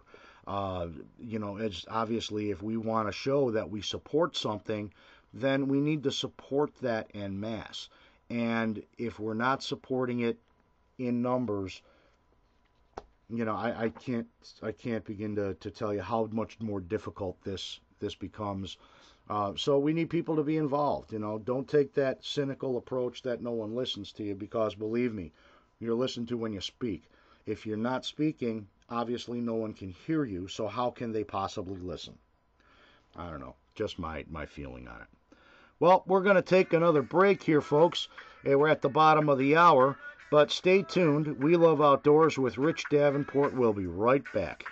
[0.49, 0.87] Uh,
[1.19, 4.91] you know, it's obviously if we want to show that we support something,
[5.31, 7.87] then we need to support that en masse.
[8.31, 10.39] And if we're not supporting it
[10.97, 11.83] in numbers,
[13.29, 14.27] you know, I, I can't
[14.63, 18.77] I can't begin to, to tell you how much more difficult this this becomes.
[19.29, 21.13] Uh, so we need people to be involved.
[21.13, 25.13] You know, don't take that cynical approach that no one listens to you because believe
[25.13, 25.31] me,
[25.79, 27.03] you're listened to when you speak.
[27.49, 30.47] If you're not speaking, obviously no one can hear you.
[30.47, 32.17] So how can they possibly listen?
[33.15, 33.55] I don't know.
[33.73, 35.07] Just my my feeling on it.
[35.79, 38.07] Well, we're going to take another break here, folks.
[38.45, 39.97] Eh, we're at the bottom of the hour.
[40.29, 41.41] But stay tuned.
[41.41, 43.55] We Love Outdoors with Rich Davenport.
[43.55, 44.63] We'll be right back.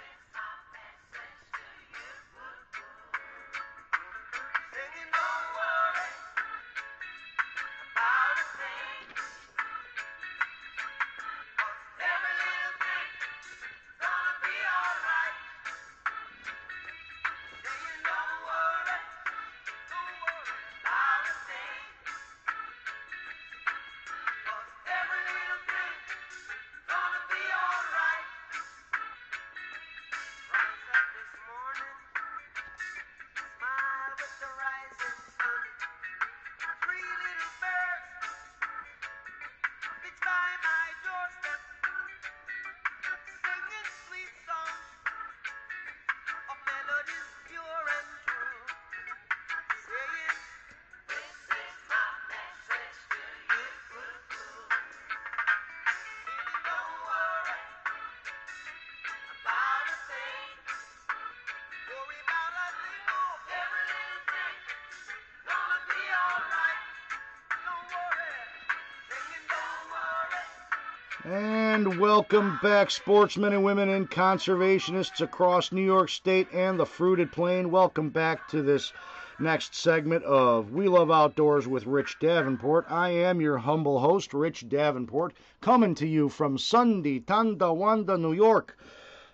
[71.29, 77.33] And welcome back, sportsmen and women and conservationists across New York State and the fruited
[77.33, 77.69] plain.
[77.69, 78.93] Welcome back to this
[79.37, 82.85] next segment of We Love Outdoors with Rich Davenport.
[82.89, 88.77] I am your humble host, Rich Davenport, coming to you from Sunday, Tonawanda, New York.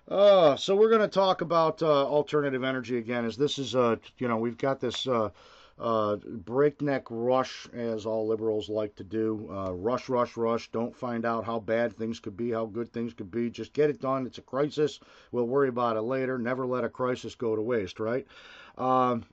[0.07, 3.97] Uh, so we're going to talk about uh, alternative energy again, as this is, uh,
[4.17, 5.29] you know, we've got this uh,
[5.79, 9.49] uh, breakneck rush, as all liberals like to do.
[9.51, 10.71] Uh, rush, rush, rush.
[10.71, 13.49] Don't find out how bad things could be, how good things could be.
[13.49, 14.25] Just get it done.
[14.27, 14.99] It's a crisis.
[15.31, 16.37] We'll worry about it later.
[16.37, 18.27] Never let a crisis go to waste, right?
[18.77, 19.25] Um,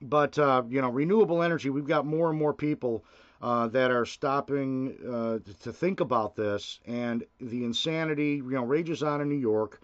[0.00, 3.04] but, uh, you know, renewable energy, we've got more and more people.
[3.42, 9.02] Uh, that are stopping uh, to think about this, and the insanity, you know, rages
[9.02, 9.80] on in New York,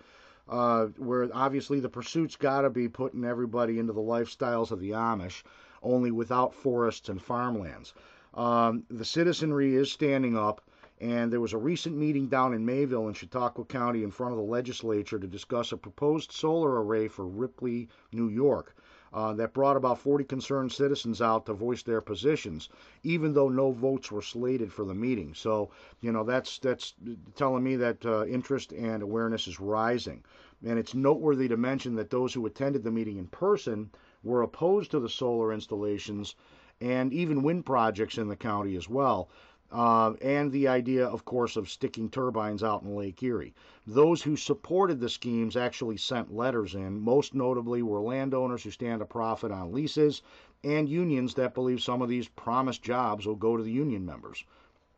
[0.49, 4.93] uh, where obviously the pursuit's got to be putting everybody into the lifestyles of the
[4.93, 5.43] Amish
[5.83, 7.95] only without forests and farmlands.
[8.35, 10.61] Um, the citizenry is standing up,
[11.01, 14.39] and there was a recent meeting down in Mayville in Chautauqua County in front of
[14.39, 18.75] the legislature to discuss a proposed solar array for Ripley, New York.
[19.11, 22.69] Uh, that brought about 40 concerned citizens out to voice their positions,
[23.03, 25.33] even though no votes were slated for the meeting.
[25.33, 25.71] So,
[26.03, 26.93] you know, that's that's
[27.35, 30.23] telling me that uh, interest and awareness is rising.
[30.63, 33.91] And it's noteworthy to mention that those who attended the meeting in person
[34.23, 36.35] were opposed to the solar installations
[36.81, 39.29] and even wind projects in the county as well.
[39.71, 43.55] Uh, and the idea, of course, of sticking turbines out in Lake Erie.
[43.87, 47.01] Those who supported the schemes actually sent letters in.
[47.01, 50.23] Most notably were landowners who stand to profit on leases
[50.65, 54.45] and unions that believe some of these promised jobs will go to the union members.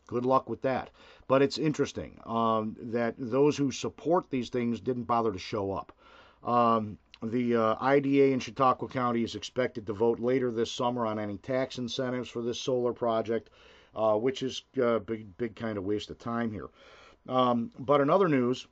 [0.06, 0.90] Good luck with that.
[1.28, 5.92] But it's interesting um, that those who support these things didn't bother to show up.
[6.42, 11.18] Um, the uh, IDA in Chautauqua County is expected to vote later this summer on
[11.18, 13.50] any tax incentives for this solar project,
[13.94, 16.68] uh, which is a uh, big, big kind of waste of time here.
[17.28, 18.66] Um, but in other news,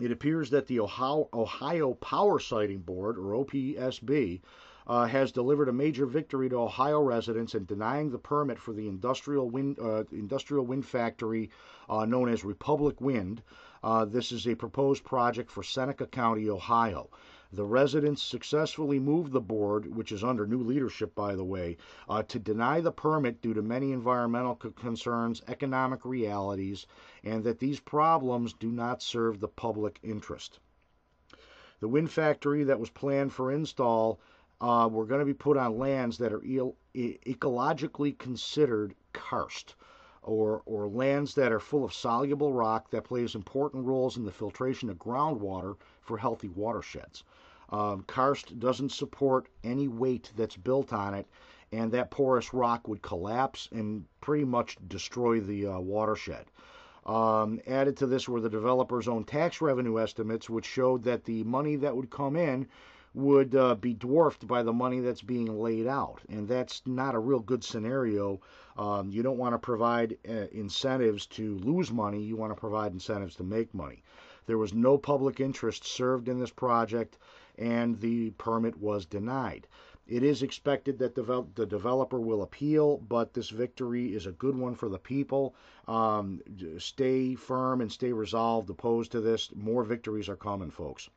[0.00, 4.40] it appears that the Ohio, Ohio Power Siting Board, or OPSB,
[4.86, 8.88] uh, has delivered a major victory to Ohio residents in denying the permit for the
[8.88, 11.50] industrial wind, uh, industrial wind factory
[11.88, 13.42] uh, known as Republic Wind.
[13.84, 17.08] Uh, this is a proposed project for Seneca County, Ohio.
[17.54, 21.76] The residents successfully moved the board, which is under new leadership, by the way,
[22.08, 26.86] uh, to deny the permit due to many environmental concerns, economic realities,
[27.22, 30.60] and that these problems do not serve the public interest.
[31.80, 34.18] The wind factory that was planned for install
[34.62, 39.74] uh, were going to be put on lands that are e- ecologically considered karst
[40.22, 44.32] or, or lands that are full of soluble rock that plays important roles in the
[44.32, 47.24] filtration of groundwater for healthy watersheds.
[47.72, 51.26] Um, karst doesn't support any weight that's built on it,
[51.72, 56.44] and that porous rock would collapse and pretty much destroy the uh, watershed.
[57.06, 61.42] Um, added to this were the developer's own tax revenue estimates, which showed that the
[61.44, 62.68] money that would come in
[63.14, 66.20] would uh, be dwarfed by the money that's being laid out.
[66.28, 68.40] And that's not a real good scenario.
[68.76, 72.92] Um, you don't want to provide uh, incentives to lose money, you want to provide
[72.92, 74.02] incentives to make money.
[74.46, 77.18] There was no public interest served in this project,
[77.58, 79.66] and the permit was denied.
[80.06, 84.74] It is expected that the developer will appeal, but this victory is a good one
[84.74, 85.54] for the people.
[85.86, 86.42] Um,
[86.78, 89.54] stay firm and stay resolved opposed to this.
[89.54, 91.08] More victories are coming, folks.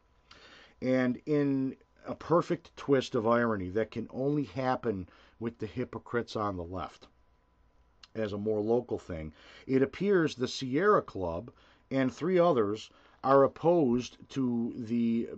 [0.82, 1.76] And in
[2.06, 5.10] a perfect twist of irony that can only happen
[5.40, 7.08] with the hypocrites on the left
[8.14, 9.34] as a more local thing.
[9.68, 11.52] It appears the Sierra Club
[11.92, 12.90] and three others
[13.24, 15.30] are opposed to the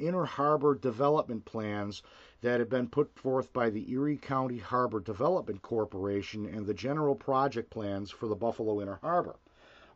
[0.00, 2.02] Inner Harbor development plans
[2.42, 7.14] that have been put forth by the Erie County Harbor Development Corporation and the general
[7.14, 9.36] project plans for the Buffalo Inner Harbor.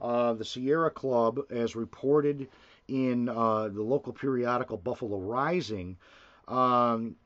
[0.01, 2.49] Uh, the Sierra Club, as reported
[2.89, 5.97] in uh, the local periodical Buffalo Rising
[6.49, 7.17] um,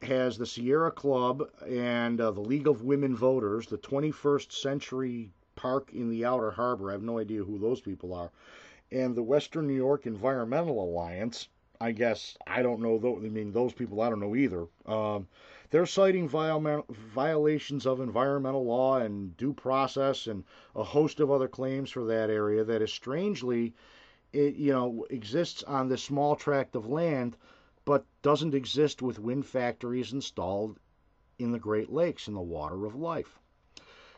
[0.00, 5.92] has the Sierra Club and uh, the League of Women Voters, the 21st Century Park
[5.92, 6.90] in the Outer Harbor.
[6.90, 8.30] I have no idea who those people are.
[8.90, 11.48] And the Western New York Environmental Alliance.
[11.82, 12.96] I guess I don't know.
[12.96, 14.68] Though I mean, those people I don't know either.
[14.86, 15.26] Um,
[15.70, 20.44] they're citing violations of environmental law and due process and
[20.76, 23.74] a host of other claims for that area that is strangely
[24.32, 27.36] it you know exists on this small tract of land,
[27.84, 30.78] but doesn't exist with wind factories installed
[31.40, 33.40] in the Great Lakes in the water of life.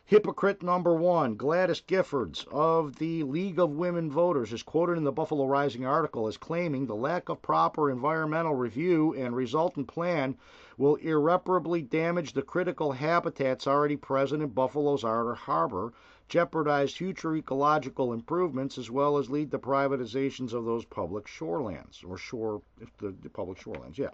[0.07, 5.11] Hypocrite number one, Gladys Giffords of the League of Women Voters, is quoted in the
[5.11, 10.37] Buffalo Rising article as claiming the lack of proper environmental review and resultant plan
[10.77, 15.95] will irreparably damage the critical habitats already present in Buffalo's outer harbor
[16.29, 22.19] jeopardize future ecological improvements, as well as lead to privatizations of those public shorelands or
[22.19, 22.61] shore
[22.99, 23.97] the, the public shorelands.
[23.97, 24.11] Yeah.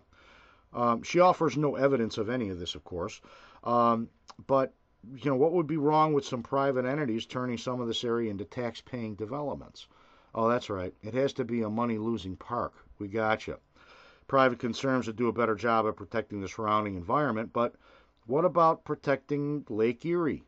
[0.72, 3.20] Um, she offers no evidence of any of this, of course,
[3.64, 4.09] um,
[4.47, 4.72] but
[5.14, 8.30] you know what would be wrong with some private entities turning some of this area
[8.30, 9.86] into tax-paying developments?
[10.34, 10.94] Oh, that's right.
[11.03, 12.74] It has to be a money-losing park.
[12.98, 13.59] We gotcha.
[14.28, 17.74] Private concerns would do a better job of protecting the surrounding environment, but
[18.26, 20.44] what about protecting Lake Erie?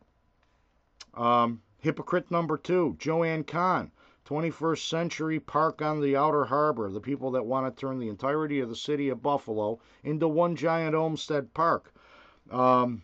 [1.14, 3.90] Um, hypocrite number two, Joanne Kahn.
[4.24, 8.60] 21st century park on the outer harbor, the people that want to turn the entirety
[8.60, 11.92] of the city of Buffalo into one giant Olmsted Park.
[12.50, 13.02] Um,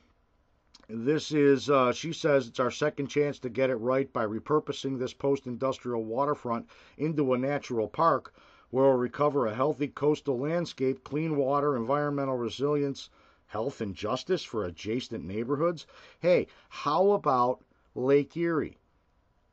[0.90, 4.98] this is, uh, she says, it's our second chance to get it right by repurposing
[4.98, 6.66] this post industrial waterfront
[6.96, 8.32] into a natural park
[8.70, 13.10] where we'll recover a healthy coastal landscape, clean water, environmental resilience,
[13.46, 15.86] health, and justice for adjacent neighborhoods.
[16.20, 17.62] Hey, how about
[17.94, 18.78] Lake Erie?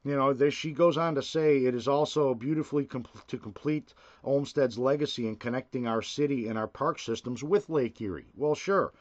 [0.05, 3.93] You know, there, she goes on to say it is also beautifully com- to complete
[4.23, 8.27] Olmsted's legacy in connecting our city and our park systems with Lake Erie.
[8.35, 8.93] Well, sure.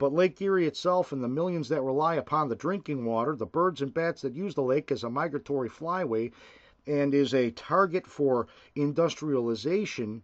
[0.00, 3.82] But Lake Erie itself and the millions that rely upon the drinking water, the birds
[3.82, 6.32] and bats that use the lake as a migratory flyway,
[6.86, 10.22] and is a target for industrialization,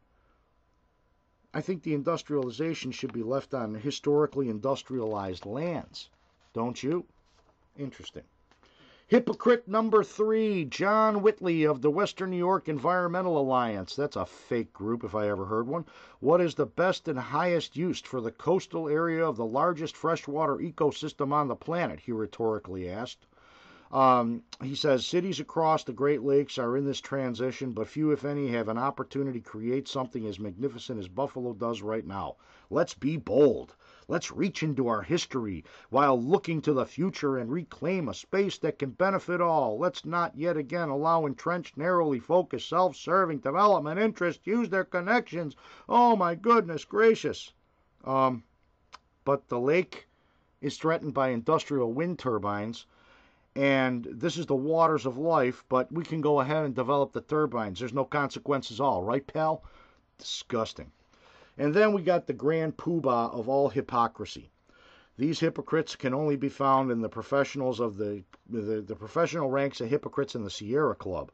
[1.53, 6.09] I think the industrialization should be left on historically industrialized lands.
[6.55, 7.05] Don't you?
[7.77, 8.25] Interesting.
[9.09, 13.95] Hypocrite number three, John Whitley of the Western New York Environmental Alliance.
[13.95, 15.85] That's a fake group if I ever heard one.
[16.19, 20.57] What is the best and highest use for the coastal area of the largest freshwater
[20.57, 22.01] ecosystem on the planet?
[22.01, 23.25] He rhetorically asked.
[23.93, 28.25] Um, he says cities across the Great Lakes are in this transition, but few, if
[28.25, 32.35] any, have an opportunity to create something as magnificent as Buffalo does right now.
[32.71, 33.77] Let's be bold.
[34.09, 38.79] Let's reach into our history while looking to the future and reclaim a space that
[38.79, 39.79] can benefit all.
[39.79, 45.57] Let's not yet again allow entrenched, narrowly focused, self serving development interests use their connections.
[45.89, 47.53] Oh my goodness gracious.
[48.05, 48.45] Um,
[49.25, 50.09] but the lake
[50.61, 52.87] is threatened by industrial wind turbines
[53.57, 57.23] and this is the waters of life, but we can go ahead and develop the
[57.23, 57.79] turbines.
[57.79, 59.65] There's no consequences all, right, pal?
[60.19, 60.93] Disgusting.
[61.59, 64.51] And then we got the grand poobah of all hypocrisy.
[65.17, 69.81] These hypocrites can only be found in the professionals of the, the, the professional ranks
[69.81, 71.33] of hypocrites in the Sierra Club.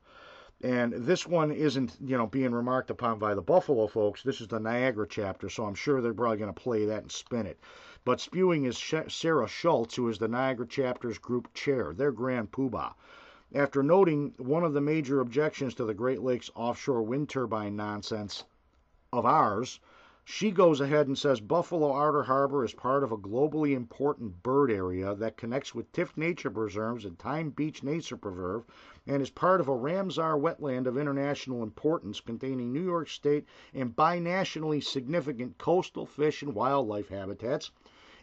[0.62, 4.22] And this one isn't, you know, being remarked upon by the Buffalo folks.
[4.22, 7.10] This is the Niagara chapter, so I'm sure they're probably going to play that and
[7.10, 7.58] spin it.
[8.04, 12.94] But spewing is Sarah Schultz, who is the Niagara chapter's group chair, their grand poobah.
[13.52, 18.44] After noting one of the major objections to the Great Lakes offshore wind turbine nonsense
[19.12, 19.80] of ours,
[20.24, 24.70] she goes ahead and says Buffalo Outer Harbor is part of a globally important bird
[24.70, 28.64] area that connects with Tifft Nature Preserves and Time Beach Nature Preserve
[29.04, 33.96] and is part of a Ramsar wetland of international importance containing New York State and
[33.96, 37.72] binationally significant coastal fish and wildlife habitats,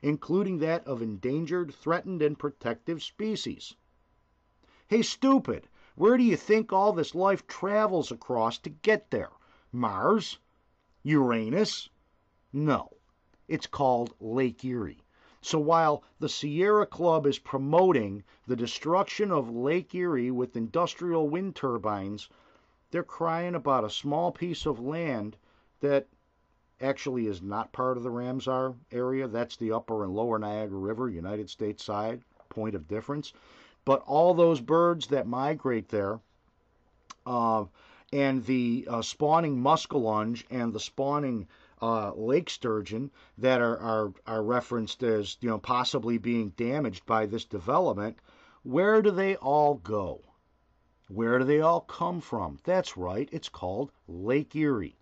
[0.02, 3.76] including that of endangered, threatened, and protective species.
[4.88, 9.32] Hey, stupid, where do you think all this life travels across to get there?
[9.74, 10.40] Mars?
[11.04, 11.90] Uranus?
[12.52, 12.90] No,
[13.48, 15.04] it's called Lake Erie.
[15.42, 21.56] So while the Sierra Club is promoting the destruction of Lake Erie with industrial wind
[21.56, 22.28] turbines,
[22.92, 25.38] they're crying about a small piece of land
[25.80, 26.08] that
[26.82, 29.28] actually is not part of the Ramsar area.
[29.28, 33.34] That's the upper and lower Niagara River, United States side, point of difference.
[33.86, 36.20] But all those birds that migrate there,
[37.26, 37.66] uh,
[38.12, 41.48] and the uh, spawning muskellunge and the spawning
[41.82, 47.26] uh, lake sturgeon that are, are, are referenced as you know possibly being damaged by
[47.26, 48.18] this development,
[48.64, 50.22] where do they all go?
[51.08, 52.60] Where do they all come from?
[52.64, 54.98] That's right, it's called Lake Erie.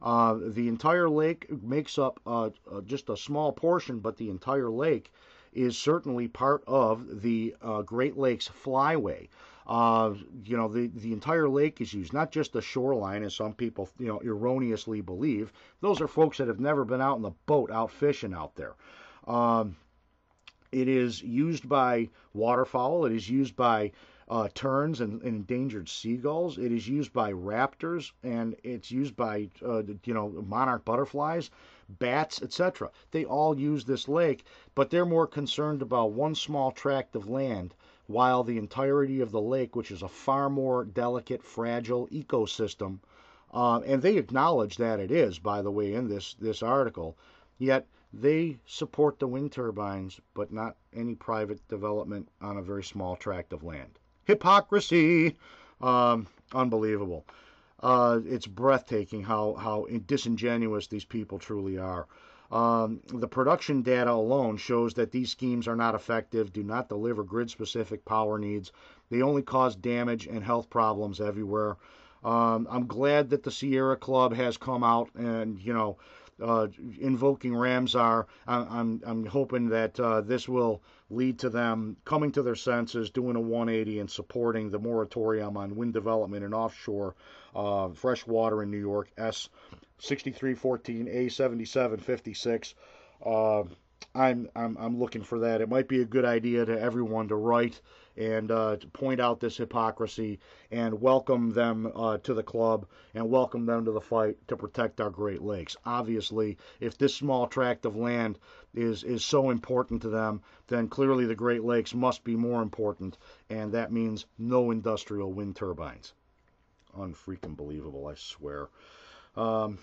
[0.00, 4.70] Uh, the entire lake makes up uh, uh just a small portion, but the entire
[4.70, 5.12] lake
[5.52, 9.28] is certainly part of the uh, Great Lakes Flyway.
[9.66, 13.54] Uh, you know, the, the entire lake is used, not just the shoreline, as some
[13.54, 15.52] people, you know, erroneously believe.
[15.80, 18.74] Those are folks that have never been out in the boat, out fishing out there.
[19.26, 19.76] Um,
[20.72, 23.04] it is used by waterfowl.
[23.04, 23.92] It is used by
[24.28, 26.56] uh, terns and, and, endangered seagulls.
[26.56, 31.50] It is used by raptors, and it's used by uh, you know monarch butterflies,
[31.88, 32.90] bats, etc.
[33.10, 34.44] They all use this lake,
[34.74, 37.74] but they're more concerned about one small tract of land
[38.12, 42.98] while the entirety of the lake, which is a far more delicate, fragile ecosystem,
[43.52, 47.16] uh, and they acknowledge that it is, by the way, in this, this article,
[47.58, 53.16] yet they support the wind turbines, but not any private development on a very small
[53.16, 53.98] tract of land.
[54.24, 55.36] hypocrisy.
[55.80, 57.24] Um, unbelievable.
[57.80, 62.06] Uh, it's breathtaking how, how disingenuous these people truly are.
[62.52, 67.24] Um, the production data alone shows that these schemes are not effective, do not deliver
[67.24, 68.72] grid specific power needs.
[69.08, 71.78] They only cause damage and health problems everywhere.
[72.22, 75.96] Um, I'm glad that the Sierra Club has come out and, you know,
[76.42, 76.68] uh,
[77.00, 78.26] invoking Ramsar.
[78.46, 83.10] I'm, I'm I'm hoping that uh, this will lead to them coming to their senses,
[83.10, 87.14] doing a 180, and supporting the moratorium on wind development and offshore
[87.54, 89.48] uh, fresh water in New York, S
[90.02, 92.74] 6314 A 7756.
[93.24, 93.62] Uh,
[94.16, 95.60] I'm, I'm, I'm looking for that.
[95.60, 97.80] It might be a good idea to everyone to write
[98.16, 100.40] and uh, to point out this hypocrisy
[100.72, 105.00] and welcome them uh, to the club and welcome them to the fight to protect
[105.00, 105.76] our Great Lakes.
[105.86, 108.40] Obviously, if this small tract of land
[108.74, 113.18] is is so important to them, then clearly the Great Lakes must be more important,
[113.50, 116.12] and that means no industrial wind turbines.
[116.98, 118.68] Unfreaking believable, I swear.
[119.36, 119.78] Um,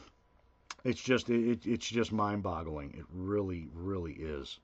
[0.84, 2.94] it's just it, it's just mind-boggling.
[2.98, 4.60] It really, really is,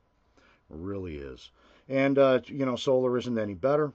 [0.70, 1.52] really is.
[1.90, 3.92] And, uh, you know, solar isn't any better.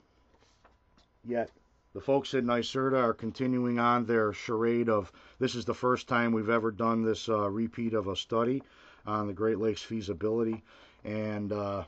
[1.25, 1.49] Yet
[1.93, 6.31] the folks at NYSERDA are continuing on their charade of this is the first time
[6.31, 8.63] we've ever done this uh, repeat of a study
[9.05, 10.63] on the Great Lakes feasibility.
[11.03, 11.83] And, uh,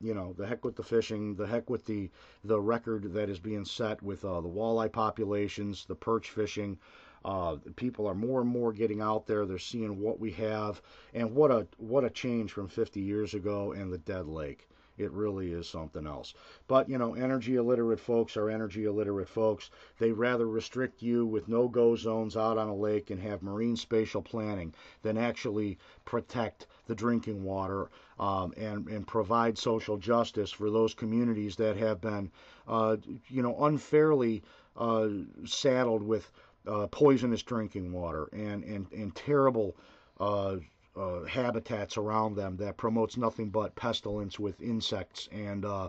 [0.00, 2.10] you know, the heck with the fishing, the heck with the,
[2.44, 6.78] the record that is being set with uh, the walleye populations, the perch fishing.
[7.24, 9.46] Uh, people are more and more getting out there.
[9.46, 10.82] They're seeing what we have,
[11.14, 14.68] and what a what a change from 50 years ago and the dead lake.
[14.98, 16.34] It really is something else.
[16.68, 19.70] But, you know, energy illiterate folks are energy illiterate folks.
[19.98, 23.76] They rather restrict you with no go zones out on a lake and have marine
[23.76, 30.70] spatial planning than actually protect the drinking water um, and, and provide social justice for
[30.70, 32.30] those communities that have been,
[32.68, 32.98] uh,
[33.28, 34.42] you know, unfairly
[34.76, 35.08] uh,
[35.46, 36.30] saddled with
[36.66, 39.76] uh, poisonous drinking water and, and, and terrible
[40.20, 40.56] uh,
[40.94, 45.88] uh, habitats around them that promotes nothing but pestilence with insects and uh,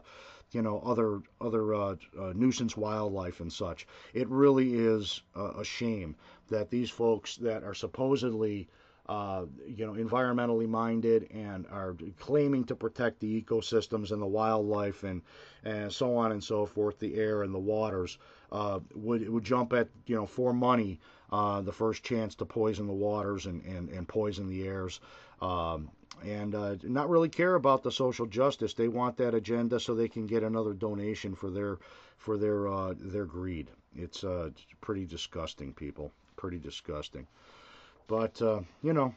[0.51, 3.86] you know other other uh, uh nuisance wildlife and such.
[4.13, 6.15] It really is a shame
[6.49, 8.67] that these folks that are supposedly
[9.07, 15.03] uh, you know environmentally minded and are claiming to protect the ecosystems and the wildlife
[15.03, 15.21] and
[15.63, 18.17] and so on and so forth, the air and the waters
[18.51, 20.99] uh, would would jump at you know for money
[21.31, 24.99] uh, the first chance to poison the waters and, and, and poison the airs.
[25.41, 25.89] Um,
[26.23, 28.73] and uh, not really care about the social justice.
[28.75, 31.79] They want that agenda so they can get another donation for their
[32.17, 33.69] for their uh, their greed.
[33.95, 36.11] It's uh, pretty disgusting, people.
[36.35, 37.27] Pretty disgusting.
[38.07, 39.13] But uh, you know,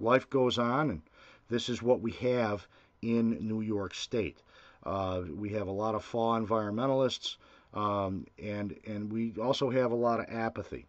[0.00, 1.02] life goes on, and
[1.48, 2.66] this is what we have
[3.02, 4.42] in New York State.
[4.84, 7.36] Uh, we have a lot of fall environmentalists,
[7.74, 10.86] um, and and we also have a lot of apathy.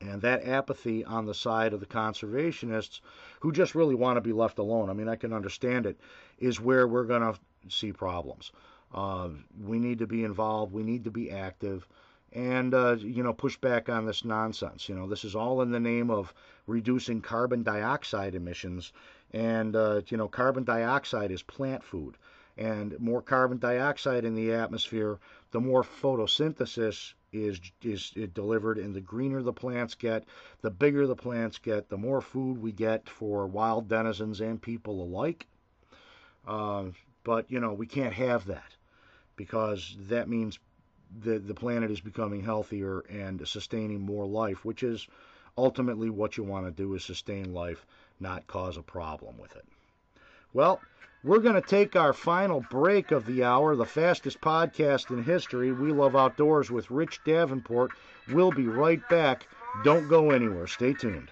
[0.00, 3.00] And that apathy on the side of the conservationists
[3.40, 6.00] who just really want to be left alone, I mean, I can understand it,
[6.38, 7.38] is where we're going to
[7.68, 8.50] see problems.
[8.94, 9.28] Uh,
[9.62, 11.86] we need to be involved, we need to be active,
[12.32, 14.88] and, uh, you know, push back on this nonsense.
[14.88, 16.32] You know, this is all in the name of
[16.66, 18.92] reducing carbon dioxide emissions.
[19.32, 22.16] And, uh, you know, carbon dioxide is plant food.
[22.56, 25.18] And more carbon dioxide in the atmosphere,
[25.50, 30.24] the more photosynthesis is is delivered and the greener the plants get
[30.62, 35.00] the bigger the plants get the more food we get for wild denizens and people
[35.00, 35.46] alike
[36.48, 36.84] uh,
[37.22, 38.74] but you know we can't have that
[39.36, 40.58] because that means
[41.22, 45.08] the the planet is becoming healthier and sustaining more life which is
[45.58, 47.84] ultimately what you want to do is sustain life
[48.20, 49.64] not cause a problem with it
[50.52, 50.80] well
[51.22, 55.70] we're going to take our final break of the hour, the fastest podcast in history.
[55.70, 57.90] We Love Outdoors with Rich Davenport.
[58.30, 59.46] We'll be right back.
[59.84, 60.66] Don't go anywhere.
[60.66, 61.28] Stay tuned.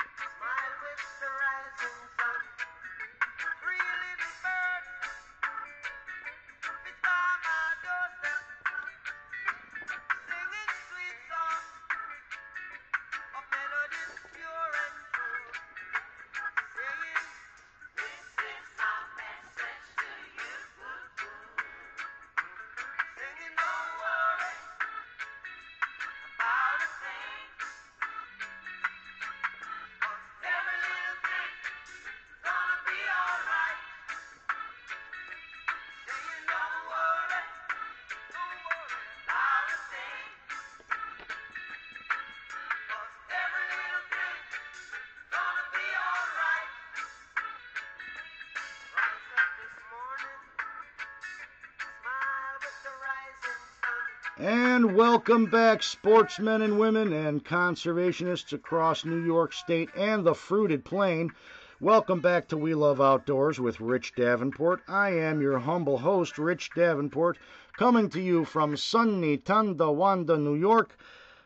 [54.79, 60.85] And welcome back, sportsmen and women and conservationists across New York State and the fruited
[60.85, 61.33] plain.
[61.81, 64.83] Welcome back to We Love Outdoors with Rich Davenport.
[64.87, 67.39] I am your humble host, Rich Davenport,
[67.76, 70.97] coming to you from sunny Tonawanda, New York,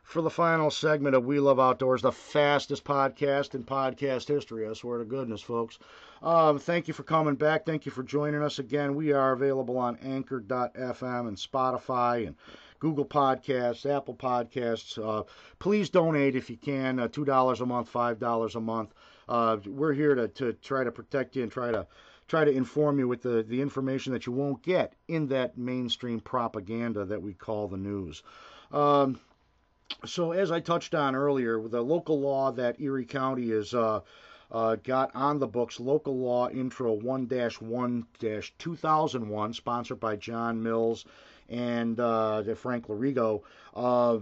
[0.02, 4.68] for the final segment of We Love Outdoors, the fastest podcast in podcast history.
[4.68, 5.78] I swear to goodness, folks.
[6.22, 7.64] Um, thank you for coming back.
[7.64, 8.94] Thank you for joining us again.
[8.94, 12.36] We are available on Anchor.fm and Spotify and
[12.82, 14.98] Google Podcasts, Apple Podcasts.
[14.98, 15.22] Uh,
[15.60, 16.98] please donate if you can.
[16.98, 18.92] Uh, Two dollars a month, five dollars a month.
[19.28, 21.86] Uh, we're here to, to try to protect you and try to
[22.26, 26.18] try to inform you with the, the information that you won't get in that mainstream
[26.18, 28.24] propaganda that we call the news.
[28.72, 29.20] Um,
[30.04, 34.00] so, as I touched on earlier, the local law that Erie County is uh,
[34.50, 38.06] uh, got on the books, Local Law Intro 1 1
[38.58, 41.04] 2001, sponsored by John Mills
[41.48, 43.42] and uh, Frank Lorigo.
[43.74, 44.18] Uh,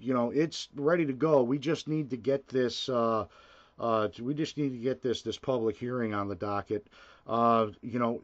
[0.00, 1.42] you know, it's ready to go.
[1.42, 2.88] We just need to get this.
[2.88, 3.26] Uh,
[3.78, 6.86] uh, we just need to get this this public hearing on the docket.
[7.26, 8.20] Uh, you know,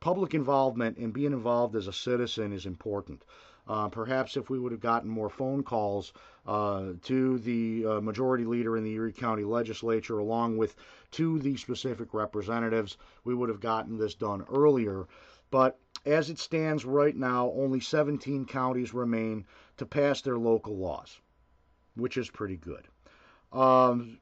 [0.00, 3.22] public involvement and being involved as a citizen is important.
[3.68, 6.12] Uh, perhaps if we would have gotten more phone calls
[6.46, 10.74] uh, to the uh, majority leader in the Erie County Legislature, along with
[11.12, 15.06] to the specific representatives, we would have gotten this done earlier.
[15.50, 19.44] But as it stands right now, only 17 counties remain
[19.76, 21.20] to pass their local laws,
[21.94, 22.86] which is pretty good.
[23.52, 24.20] Um,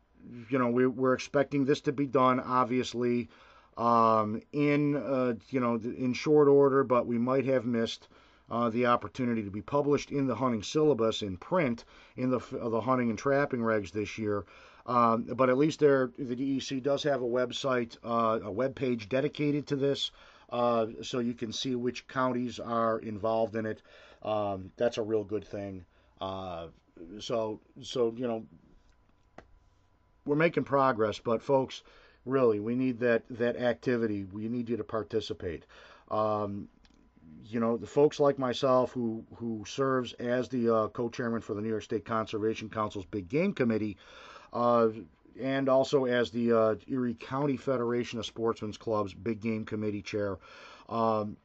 [0.50, 3.28] you know, we, are expecting this to be done, obviously,
[3.76, 8.08] um, in uh, you know in short order, but we might have missed
[8.50, 11.84] uh, the opportunity to be published in the hunting syllabus in print
[12.16, 14.44] in the uh, the hunting and trapping regs this year.
[14.86, 19.08] Um, but at least there, the DEC does have a website, uh, a web page
[19.08, 20.10] dedicated to this
[20.50, 23.82] so you can see which counties are involved in it.
[24.22, 25.84] Um, that's a real good thing.
[26.20, 26.68] Uh,
[27.20, 28.46] so, so you know,
[30.24, 31.82] we're making progress, but folks,
[32.24, 34.24] really, we need that that activity.
[34.24, 35.64] We need you to participate.
[36.10, 36.68] Um,
[37.46, 41.62] you know, the folks like myself who who serves as the uh, co-chairman for the
[41.62, 43.96] New York State Conservation Council's Big Game Committee.
[44.52, 44.88] Uh,
[45.38, 50.38] and also as the uh, Erie County Federation of Sportsmen's Clubs Big Game Committee chair.
[50.88, 51.36] Um,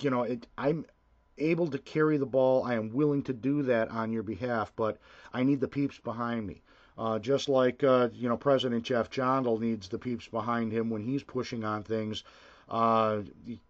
[0.00, 0.84] you know, it, I'm
[1.38, 2.64] able to carry the ball.
[2.64, 4.98] I am willing to do that on your behalf, but
[5.32, 6.62] I need the peeps behind me.
[6.98, 11.02] Uh, just like uh, you know, President Jeff Jondal needs the peeps behind him when
[11.02, 12.22] he's pushing on things.
[12.68, 13.22] Uh,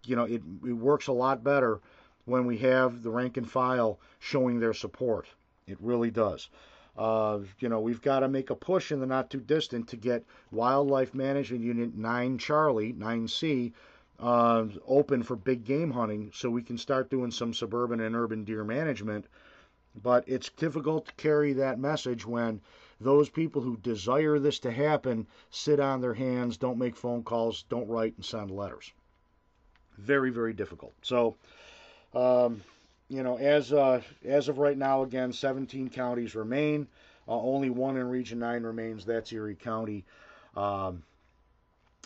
[0.04, 1.80] you know, it, it works a lot better
[2.24, 5.26] when we have the rank and file showing their support.
[5.66, 6.48] It really does.
[6.96, 9.96] Uh, you know, we've got to make a push in the not too distant to
[9.96, 13.72] get Wildlife Management Unit 9 Charlie, 9C,
[14.20, 18.44] uh, open for big game hunting so we can start doing some suburban and urban
[18.44, 19.26] deer management.
[20.02, 22.60] But it's difficult to carry that message when
[23.00, 27.64] those people who desire this to happen sit on their hands, don't make phone calls,
[27.68, 28.92] don't write and send letters.
[29.98, 30.94] Very, very difficult.
[31.02, 31.36] So,
[32.14, 32.62] um,
[33.12, 36.88] you know, as uh, as of right now, again, 17 counties remain.
[37.28, 39.04] Uh, only one in Region 9 remains.
[39.04, 40.06] That's Erie County.
[40.56, 41.02] Um,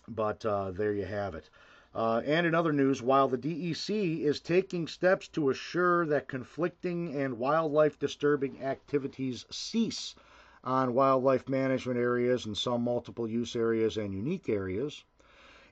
[0.09, 1.49] but uh, there you have it.
[1.95, 7.15] Uh, and in other news, while the DEC is taking steps to assure that conflicting
[7.15, 10.17] and wildlife disturbing activities cease
[10.65, 15.05] on wildlife management areas and some multiple use areas and unique areas,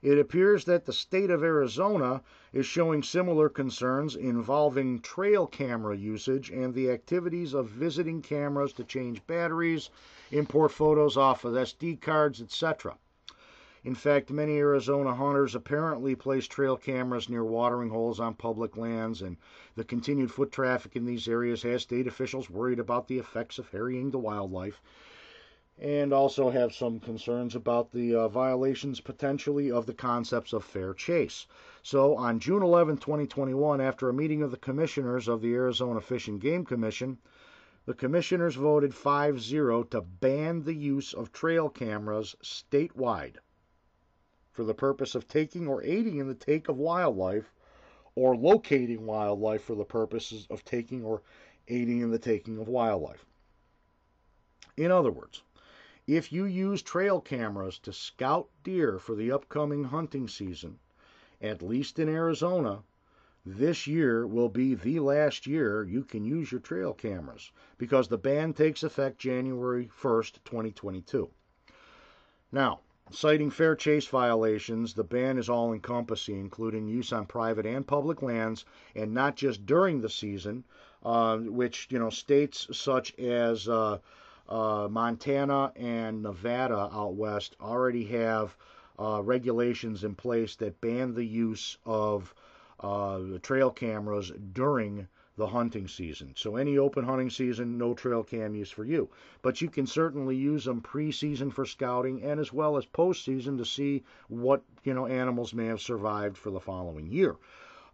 [0.07, 2.21] it appears that the state of Arizona
[2.53, 8.83] is showing similar concerns involving trail camera usage and the activities of visiting cameras to
[8.83, 9.89] change batteries,
[10.29, 12.95] import photos off of SD cards, etc.
[13.83, 19.23] In fact, many Arizona hunters apparently place trail cameras near watering holes on public lands,
[19.23, 19.37] and
[19.75, 23.69] the continued foot traffic in these areas has state officials worried about the effects of
[23.69, 24.83] harrying the wildlife
[25.77, 30.93] and also have some concerns about the uh, violations potentially of the concepts of fair
[30.93, 31.47] chase.
[31.83, 36.27] So, on June 11, 2021, after a meeting of the commissioners of the Arizona Fish
[36.27, 37.17] and Game Commission,
[37.85, 43.35] the commissioners voted 5 0 to ban the use of trail cameras statewide
[44.51, 47.53] for the purpose of taking or aiding in the take of wildlife
[48.15, 51.21] or locating wildlife for the purposes of taking or
[51.67, 53.25] aiding in the taking of wildlife.
[54.77, 55.43] In other words,
[56.07, 60.79] if you use trail cameras to scout deer for the upcoming hunting season,
[61.41, 62.83] at least in Arizona,
[63.43, 68.17] this year will be the last year you can use your trail cameras because the
[68.17, 71.29] ban takes effect January 1st, 2022.
[72.51, 72.79] Now,
[73.11, 78.21] citing fair chase violations, the ban is all encompassing, including use on private and public
[78.21, 80.63] lands, and not just during the season,
[81.03, 83.99] uh, which you know states such as uh,
[84.49, 88.55] uh, Montana and Nevada out west already have
[88.99, 92.33] uh, regulations in place that ban the use of
[92.79, 96.31] uh, trail cameras during the hunting season.
[96.35, 99.09] So any open hunting season, no trail cam use for you.
[99.41, 103.65] But you can certainly use them pre-season for scouting and as well as post-season to
[103.65, 107.35] see what you know animals may have survived for the following year.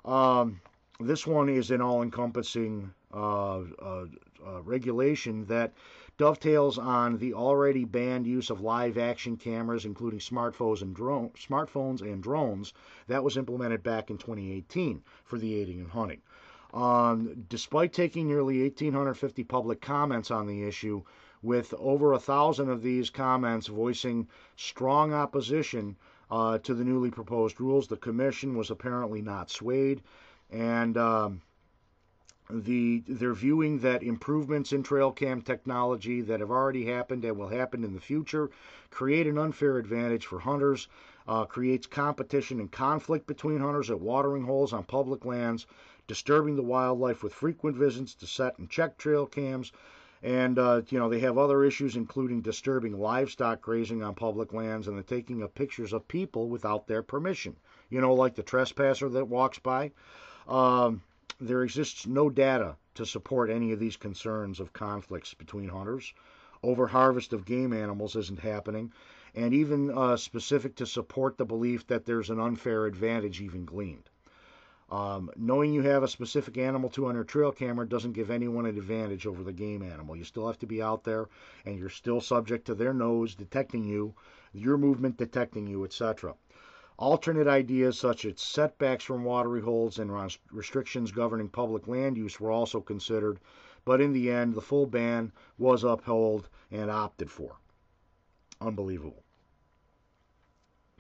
[0.06, 0.62] Um,
[1.00, 4.06] this one is an all-encompassing uh, uh,
[4.46, 5.74] uh, regulation that
[6.22, 12.02] dovetails on the already banned use of live action cameras, including smartphones and, drone, smartphones
[12.02, 12.74] and drones,
[13.08, 16.22] that was implemented back in 2018 for the aiding and hunting.
[16.76, 21.02] Um, despite taking nearly 1,850 public comments on the issue,
[21.42, 25.96] with over a thousand of these comments voicing strong opposition
[26.30, 30.04] uh, to the newly proposed rules, the commission was apparently not swayed,
[30.52, 31.42] and um,
[32.54, 37.48] the they're viewing that improvements in trail cam technology that have already happened and will
[37.48, 38.50] happen in the future
[38.92, 40.88] create an unfair advantage for hunters,
[41.28, 45.66] uh, creates competition and conflict between hunters at watering holes on public lands
[46.08, 49.72] disturbing the wildlife with frequent visits to set and check trail cams.
[50.24, 54.88] And, uh, you know, they have other issues, including disturbing livestock grazing on public lands
[54.88, 57.56] and the taking of pictures of people without their permission.
[57.90, 59.92] You know, like the trespasser that walks by.
[60.48, 61.02] Um,
[61.42, 66.14] there exists no data to support any of these concerns of conflicts between hunters.
[66.64, 68.94] Overharvest of game animals isn't happening,
[69.34, 74.10] and even uh, specific to support the belief that there's an unfair advantage even gleaned.
[74.92, 78.66] Um, knowing you have a specific animal to on your trail camera doesn't give anyone
[78.66, 80.18] an advantage over the game animal.
[80.18, 81.28] You still have to be out there,
[81.66, 84.14] and you're still subject to their nose detecting you,
[84.54, 86.36] your movement detecting you, etc.
[87.02, 90.12] Alternate ideas such as setbacks from watery holes and
[90.52, 93.40] restrictions governing public land use were also considered,
[93.84, 97.58] but in the end, the full ban was upheld and opted for.
[98.62, 99.24] Unbelievable.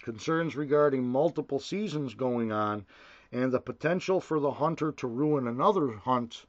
[0.01, 2.83] Concerns regarding multiple seasons going on
[3.31, 6.47] and the potential for the hunter to ruin another hunt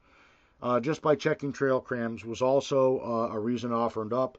[0.63, 4.39] uh, just by checking trail cams was also uh, a reason offered up.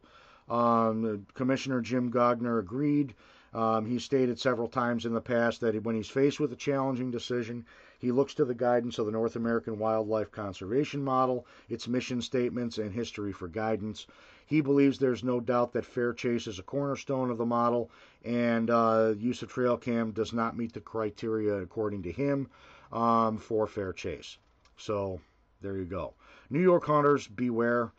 [0.50, 3.14] Um, Commissioner Jim Goughnour agreed.
[3.54, 7.12] Um, he stated several times in the past that when he's faced with a challenging
[7.12, 7.66] decision,
[8.00, 12.78] he looks to the guidance of the North American Wildlife Conservation Model, its mission statements,
[12.78, 14.08] and history for guidance.
[14.46, 17.92] He believes there's no doubt that fair chase is a cornerstone of the model,
[18.26, 22.50] and uh, use of trail cam does not meet the criteria, according to him,
[22.92, 24.38] um, for fair chase.
[24.78, 25.22] So
[25.62, 26.14] there you go.
[26.50, 27.92] New York hunters, beware.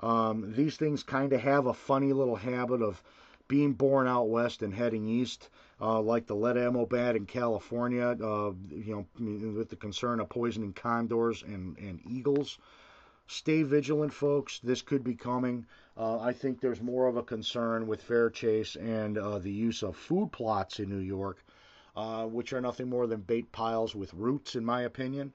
[0.00, 3.00] Um, these things kind of have a funny little habit of
[3.52, 8.16] being born out west and heading east, uh, like the lead ammo ban in California,
[8.18, 12.56] uh, you know, with the concern of poisoning condors and, and eagles.
[13.26, 14.58] Stay vigilant, folks.
[14.60, 15.66] This could be coming.
[15.98, 19.82] Uh, I think there's more of a concern with fair chase and uh, the use
[19.82, 21.44] of food plots in New York,
[21.94, 25.30] uh, which are nothing more than bait piles with roots, in my opinion.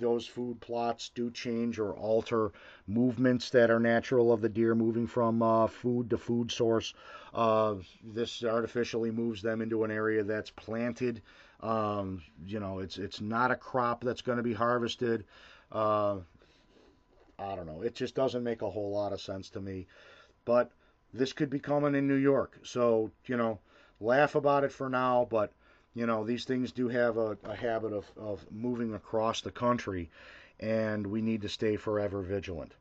[0.00, 2.52] Those food plots do change or alter
[2.86, 6.94] movements that are natural of the deer moving from uh, food to food source.
[7.32, 11.22] Uh, this artificially moves them into an area that's planted.
[11.60, 15.24] Um, you know, it's it's not a crop that's going to be harvested.
[15.72, 16.18] Uh,
[17.38, 17.82] I don't know.
[17.82, 19.86] It just doesn't make a whole lot of sense to me.
[20.44, 20.70] But
[21.12, 22.58] this could be coming in New York.
[22.64, 23.58] So, you know,
[24.00, 25.52] laugh about it for now, but,
[25.94, 30.10] you know, these things do have a, a habit of, of moving across the country,
[30.60, 32.72] and we need to stay forever vigilant.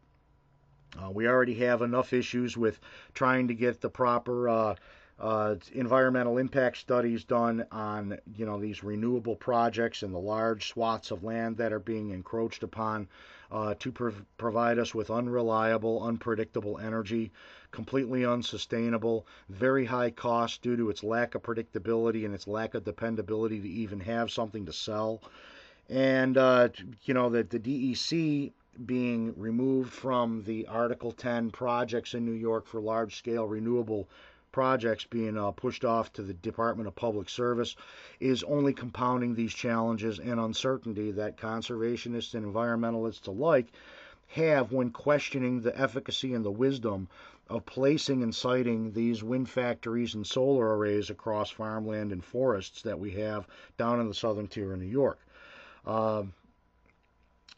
[1.01, 2.80] Uh, we already have enough issues with
[3.14, 4.76] trying to get the proper uh,
[5.20, 11.11] uh, environmental impact studies done on you know these renewable projects and the large swaths
[11.11, 13.07] of land that are being encroached upon
[13.53, 17.32] uh, to prov- provide us with unreliable, unpredictable energy,
[17.72, 22.84] completely unsustainable, very high cost due to its lack of predictability and its lack of
[22.84, 25.22] dependability to even have something to sell.
[25.88, 26.70] And, uh,
[27.03, 28.51] you know, that the DEC
[28.88, 34.09] being removed from the Article 10 projects in New York for large scale renewable
[34.54, 37.76] projects being uh, pushed off to the Department of Public Service
[38.22, 43.68] is only compounding these challenges and uncertainty that conservationists and environmentalists alike
[44.28, 47.10] have when questioning the efficacy and the wisdom
[47.49, 52.97] of placing and siting these wind factories and solar arrays across farmland and forests that
[52.97, 53.45] we have
[53.78, 55.20] down in the southern tier of New York.
[55.86, 56.24] Uh,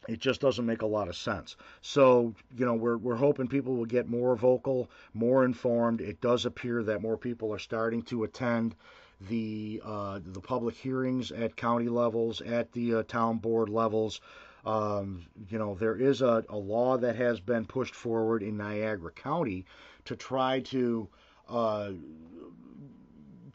[0.07, 1.55] it just doesn't make a lot of sense.
[1.81, 6.01] So, you know, we're, we're hoping people will get more vocal, more informed.
[6.01, 8.75] It does appear that more people are starting to attend
[9.21, 14.19] the uh, the public hearings at county levels, at the uh, town board levels.
[14.65, 19.11] Um, you know, there is a, a, law that has been pushed forward in Niagara
[19.11, 19.65] County
[20.05, 21.07] to try to
[21.47, 21.91] uh,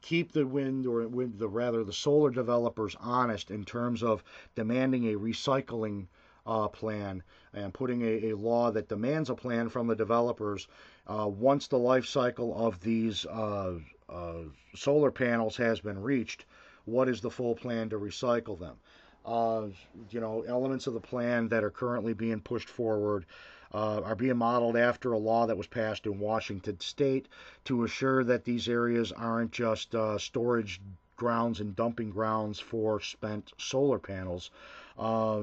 [0.02, 4.22] keep the wind or wind, the rather the solar developers honest in terms of
[4.54, 6.06] demanding a recycling
[6.46, 7.22] uh, plan
[7.54, 10.68] and putting a, a, law that demands a plan from the developers
[11.06, 13.74] uh, once the life cycle of these uh,
[14.08, 14.42] uh,
[14.74, 16.44] solar panels has been reached.
[16.84, 18.76] What is the full plan to recycle them?
[19.24, 19.68] Uh,
[20.10, 23.26] you know, elements of the plan that are currently being pushed forward
[23.72, 27.28] uh, are being modeled after a law that was passed in Washington state
[27.64, 30.80] to assure that these areas aren't just uh, storage
[31.16, 34.50] grounds and dumping grounds for spent solar panels.
[34.98, 35.42] Uh,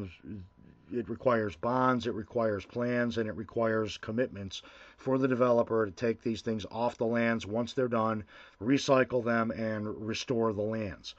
[0.92, 4.62] it requires bonds, it requires plans, and it requires commitments
[4.98, 8.24] for the developer to take these things off the lands once they're done,
[8.62, 11.16] recycle them, and restore the lands.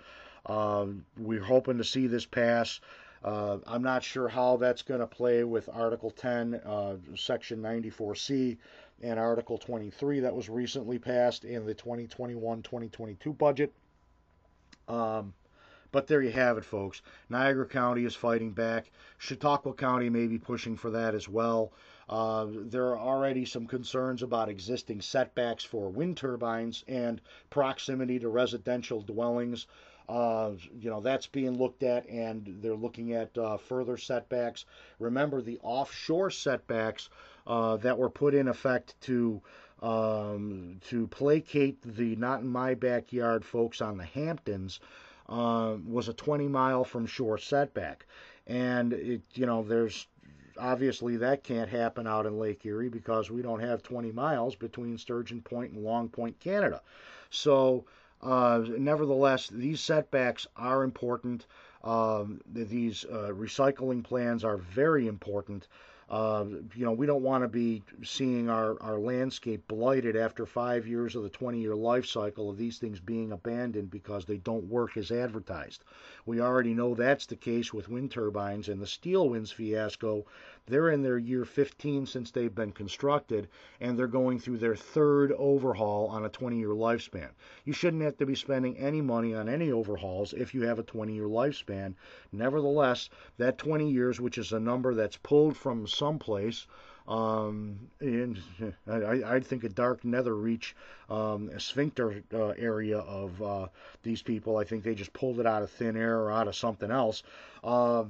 [0.46, 0.86] Uh,
[1.18, 2.80] we're hoping to see this pass.
[3.22, 8.56] Uh, I'm not sure how that's going to play with Article 10, uh, Section 94C,
[9.02, 13.72] and Article 23 that was recently passed in the 2021 2022 budget.
[14.88, 15.34] Um,
[15.90, 17.02] but there you have it, folks.
[17.28, 18.90] Niagara County is fighting back.
[19.18, 21.72] Chautauqua County may be pushing for that as well.
[22.08, 27.20] Uh, there are already some concerns about existing setbacks for wind turbines and
[27.50, 29.66] proximity to residential dwellings.
[30.08, 34.64] Uh, you know, that's being looked at, and they're looking at uh, further setbacks.
[34.98, 37.10] Remember the offshore setbacks
[37.46, 39.42] uh, that were put in effect to
[39.82, 44.80] um, to placate the not in my backyard folks on the Hamptons
[45.28, 48.06] uh, was a 20 mile from shore setback,
[48.46, 50.06] and it you know there's
[50.58, 54.98] obviously that can't happen out in Lake Erie because we don't have 20 miles between
[54.98, 56.80] Sturgeon Point and Long Point, Canada.
[57.30, 57.84] So
[58.22, 61.46] uh, nevertheless, these setbacks are important.
[61.84, 65.68] Um, these uh, recycling plans are very important.
[66.10, 70.86] Uh, you know, we don't want to be seeing our, our landscape blighted after five
[70.86, 74.64] years of the 20 year life cycle of these things being abandoned because they don't
[74.70, 75.84] work as advertised.
[76.24, 80.24] We already know that's the case with wind turbines and the SteelWinds fiasco.
[80.68, 83.48] They're in their year 15 since they've been constructed,
[83.80, 87.30] and they're going through their third overhaul on a 20 year lifespan.
[87.64, 90.82] You shouldn't have to be spending any money on any overhauls if you have a
[90.82, 91.94] 20 year lifespan.
[92.32, 93.08] Nevertheless,
[93.38, 96.66] that 20 years, which is a number that's pulled from someplace.
[97.06, 97.88] Um,
[98.86, 100.76] I, I think a dark nether reach
[101.08, 103.68] um, sphincter uh, area of uh,
[104.02, 104.58] these people.
[104.58, 107.22] I think they just pulled it out of thin air or out of something else.
[107.64, 108.04] Uh,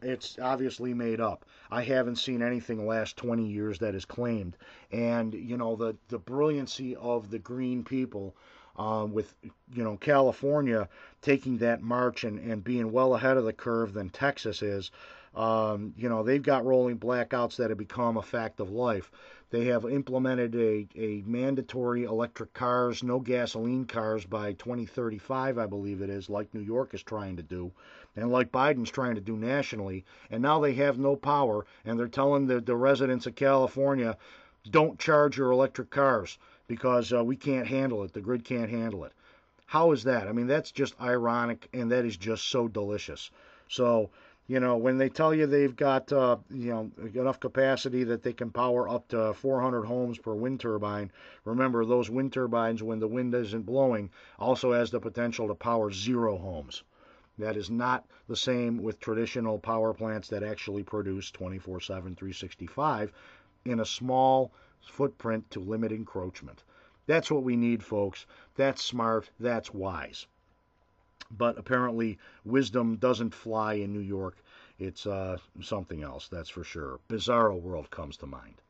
[0.00, 1.44] it's obviously made up.
[1.70, 4.56] I haven't seen anything last 20 years that is claimed.
[4.90, 8.34] And, you know, the, the brilliancy of the green people
[8.76, 9.34] uh, with,
[9.74, 10.88] you know, California
[11.20, 14.90] taking that march and, and being well ahead of the curve than Texas is.
[15.34, 19.10] Um, you know, they've got rolling blackouts that have become a fact of life.
[19.52, 26.00] They have implemented a, a mandatory electric cars, no gasoline cars by 2035, I believe
[26.00, 27.70] it is, like New York is trying to do,
[28.16, 30.06] and like Biden's trying to do nationally.
[30.30, 34.16] And now they have no power, and they're telling the, the residents of California,
[34.70, 38.14] don't charge your electric cars because uh, we can't handle it.
[38.14, 39.12] The grid can't handle it.
[39.66, 40.28] How is that?
[40.28, 43.30] I mean, that's just ironic, and that is just so delicious.
[43.68, 44.08] So,
[44.48, 48.32] you know, when they tell you they've got, uh, you know, enough capacity that they
[48.32, 51.12] can power up to 400 homes per wind turbine,
[51.44, 55.92] remember those wind turbines, when the wind isn't blowing, also has the potential to power
[55.92, 56.82] zero homes.
[57.38, 63.12] That is not the same with traditional power plants that actually produce 24 7, 365
[63.64, 66.64] in a small footprint to limit encroachment.
[67.06, 68.26] That's what we need, folks.
[68.56, 69.30] That's smart.
[69.38, 70.26] That's wise
[71.36, 74.36] but apparently wisdom doesn't fly in New York.
[74.78, 77.00] It's uh, something else, that's for sure.
[77.08, 78.60] Bizarro World comes to mind.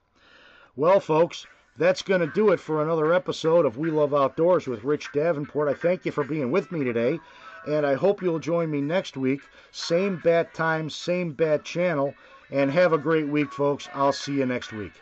[0.76, 1.46] Well, folks,
[1.76, 5.68] that's going to do it for another episode of We Love Outdoors with Rich Davenport.
[5.68, 7.18] I thank you for being with me today,
[7.66, 9.40] and I hope you'll join me next week.
[9.70, 12.14] Same bat time, same bat channel,
[12.50, 13.88] and have a great week, folks.
[13.94, 14.92] I'll see you next week.